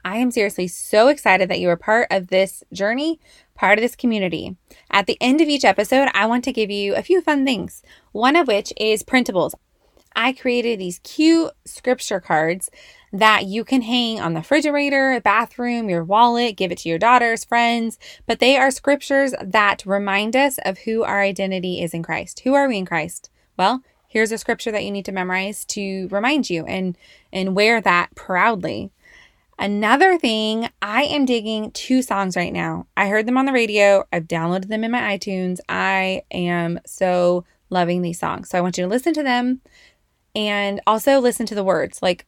I 0.04 0.18
am 0.18 0.32
seriously 0.32 0.68
so 0.68 1.08
excited 1.08 1.50
that 1.50 1.60
you 1.60 1.70
are 1.70 1.78
part 1.78 2.08
of 2.12 2.28
this 2.28 2.64
journey, 2.74 3.20
part 3.56 3.78
of 3.78 3.82
this 3.82 3.96
community. 3.96 4.56
At 4.92 5.08
the 5.08 5.18
end 5.20 5.42
of 5.42 5.50
each 5.50 5.66
episode, 5.66 6.10
I 6.14 6.26
want 6.26 6.44
to 6.46 6.54
give 6.54 6.72
you 6.72 6.96
a 6.96 7.04
few 7.04 7.22
fun 7.22 7.46
things, 7.46 7.84
one 8.12 8.36
of 8.36 8.48
which 8.48 8.74
is 8.78 9.04
printables. 9.04 9.54
I 10.16 10.34
created 10.34 10.80
these 10.80 11.00
cute 11.00 11.52
scripture 11.66 12.20
cards 12.20 12.70
that 13.12 13.46
you 13.46 13.64
can 13.64 13.82
hang 13.82 14.20
on 14.20 14.34
the 14.34 14.40
refrigerator, 14.40 15.20
bathroom, 15.22 15.90
your 15.90 16.04
wallet, 16.04 16.58
give 16.58 16.72
it 16.72 16.80
to 16.80 16.90
your 16.90 17.00
daughters, 17.00 17.44
friends, 17.44 17.98
but 18.28 18.40
they 18.40 18.58
are 18.58 18.72
scriptures 18.72 19.34
that 19.42 19.86
remind 19.86 20.36
us 20.36 20.60
of 20.66 20.80
who 20.80 21.04
our 21.04 21.22
identity 21.22 21.82
is 21.82 21.94
in 21.94 22.04
Christ. 22.04 22.42
Who 22.42 22.54
are 22.54 22.68
we 22.68 22.78
in 22.78 22.86
Christ? 22.86 23.30
Well, 23.58 23.84
here's 24.08 24.32
a 24.32 24.38
scripture 24.38 24.72
that 24.72 24.84
you 24.84 24.92
need 24.92 25.06
to 25.06 25.12
memorize 25.12 25.66
to 25.66 26.08
remind 26.10 26.50
you 26.50 26.66
and 26.66 26.98
and 27.32 27.56
wear 27.56 27.82
that 27.82 28.14
proudly. 28.16 28.92
Another 29.60 30.18
thing, 30.18 30.70
I 30.82 31.04
am 31.04 31.26
digging 31.26 31.72
two 31.72 32.02
songs 32.02 32.38
right 32.38 32.54
now. 32.54 32.88
I 32.96 33.10
heard 33.10 33.26
them 33.26 33.38
on 33.38 33.46
the 33.46 33.52
radio. 33.52 34.06
I've 34.12 34.24
downloaded 34.24 34.70
them 34.70 34.86
in 34.86 34.92
my 34.92 35.18
iTunes. 35.18 35.60
I 35.68 36.24
am 36.32 36.80
so 36.86 37.44
loving 37.70 38.02
these 38.02 38.20
songs. 38.20 38.50
So 38.50 38.58
I 38.58 38.62
want 38.62 38.78
you 38.78 38.86
to 38.86 38.90
listen 38.90 39.14
to 39.16 39.24
them 39.24 39.60
and 40.34 40.80
also 40.88 41.20
listen 41.20 41.46
to 41.48 41.56
the 41.56 41.64
words. 41.64 42.02
Like 42.02 42.26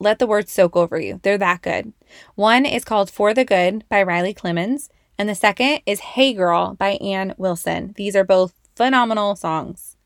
let 0.00 0.18
the 0.18 0.26
words 0.26 0.50
soak 0.50 0.74
over 0.74 0.98
you. 0.98 1.20
They're 1.22 1.38
that 1.38 1.62
good. 1.62 1.92
One 2.34 2.66
is 2.66 2.84
called 2.84 3.08
For 3.08 3.32
the 3.32 3.44
Good 3.44 3.88
by 3.88 4.02
Riley 4.02 4.34
Clemmons, 4.34 4.88
and 5.16 5.28
the 5.28 5.36
second 5.36 5.80
is 5.86 6.00
Hey 6.00 6.34
Girl 6.34 6.74
by 6.74 6.94
Anne 6.94 7.34
Wilson. 7.38 7.94
These 7.96 8.16
are 8.16 8.24
both 8.24 8.52
phenomenal 8.74 9.36
songs. 9.36 9.96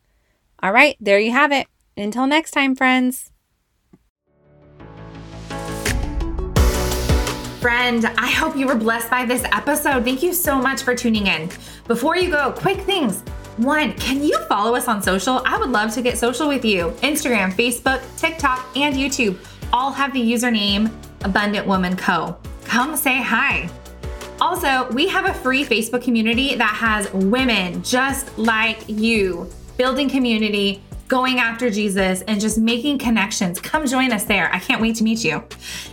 All 0.62 0.72
right, 0.72 0.96
there 1.00 1.18
you 1.18 1.32
have 1.32 1.50
it. 1.50 1.66
Until 1.96 2.26
next 2.26 2.50
time, 2.50 2.76
friends. 2.76 3.32
Friend, 7.60 8.06
I 8.16 8.28
hope 8.28 8.56
you 8.56 8.68
were 8.68 8.76
blessed 8.76 9.10
by 9.10 9.24
this 9.24 9.42
episode. 9.50 10.04
Thank 10.04 10.22
you 10.22 10.32
so 10.32 10.56
much 10.60 10.82
for 10.82 10.94
tuning 10.94 11.26
in. 11.26 11.50
Before 11.88 12.16
you 12.16 12.30
go, 12.30 12.52
quick 12.52 12.82
things. 12.82 13.22
One, 13.56 13.94
can 13.94 14.22
you 14.22 14.38
follow 14.44 14.76
us 14.76 14.86
on 14.86 15.02
social? 15.02 15.42
I 15.44 15.58
would 15.58 15.70
love 15.70 15.92
to 15.94 16.02
get 16.02 16.16
social 16.16 16.46
with 16.46 16.64
you. 16.64 16.90
Instagram, 17.02 17.52
Facebook, 17.52 18.00
TikTok, 18.16 18.64
and 18.76 18.94
YouTube 18.94 19.36
all 19.72 19.90
have 19.90 20.12
the 20.12 20.20
username 20.20 20.92
Abundant 21.24 21.66
Woman 21.66 21.96
Co. 21.96 22.36
Come 22.64 22.96
say 22.96 23.20
hi. 23.20 23.68
Also, 24.40 24.88
we 24.92 25.08
have 25.08 25.26
a 25.26 25.34
free 25.34 25.64
Facebook 25.64 26.04
community 26.04 26.54
that 26.54 26.76
has 26.76 27.12
women 27.12 27.82
just 27.82 28.38
like 28.38 28.88
you 28.88 29.50
building 29.76 30.08
community, 30.08 30.80
going 31.08 31.38
after 31.38 31.70
Jesus, 31.70 32.22
and 32.22 32.40
just 32.40 32.58
making 32.58 32.98
connections. 32.98 33.60
Come 33.60 33.86
join 33.86 34.12
us 34.12 34.24
there. 34.24 34.52
I 34.52 34.58
can't 34.58 34.80
wait 34.80 34.96
to 34.96 35.04
meet 35.04 35.24
you. 35.24 35.42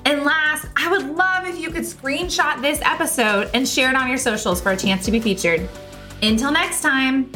And 0.04 0.23
last, 0.23 0.67
I 0.75 0.89
would 0.89 1.15
love 1.15 1.47
if 1.47 1.58
you 1.58 1.69
could 1.71 1.84
screenshot 1.84 2.62
this 2.62 2.80
episode 2.82 3.49
and 3.54 3.67
share 3.67 3.89
it 3.89 3.95
on 3.95 4.08
your 4.10 4.17
socials 4.17 4.62
for 4.62 4.73
a 4.73 4.78
chance 4.78 5.06
to 5.06 5.12
be 5.12 5.19
featured. 5.19 5.67
Until 6.21 6.51
next 6.51 6.82
time. 6.82 7.32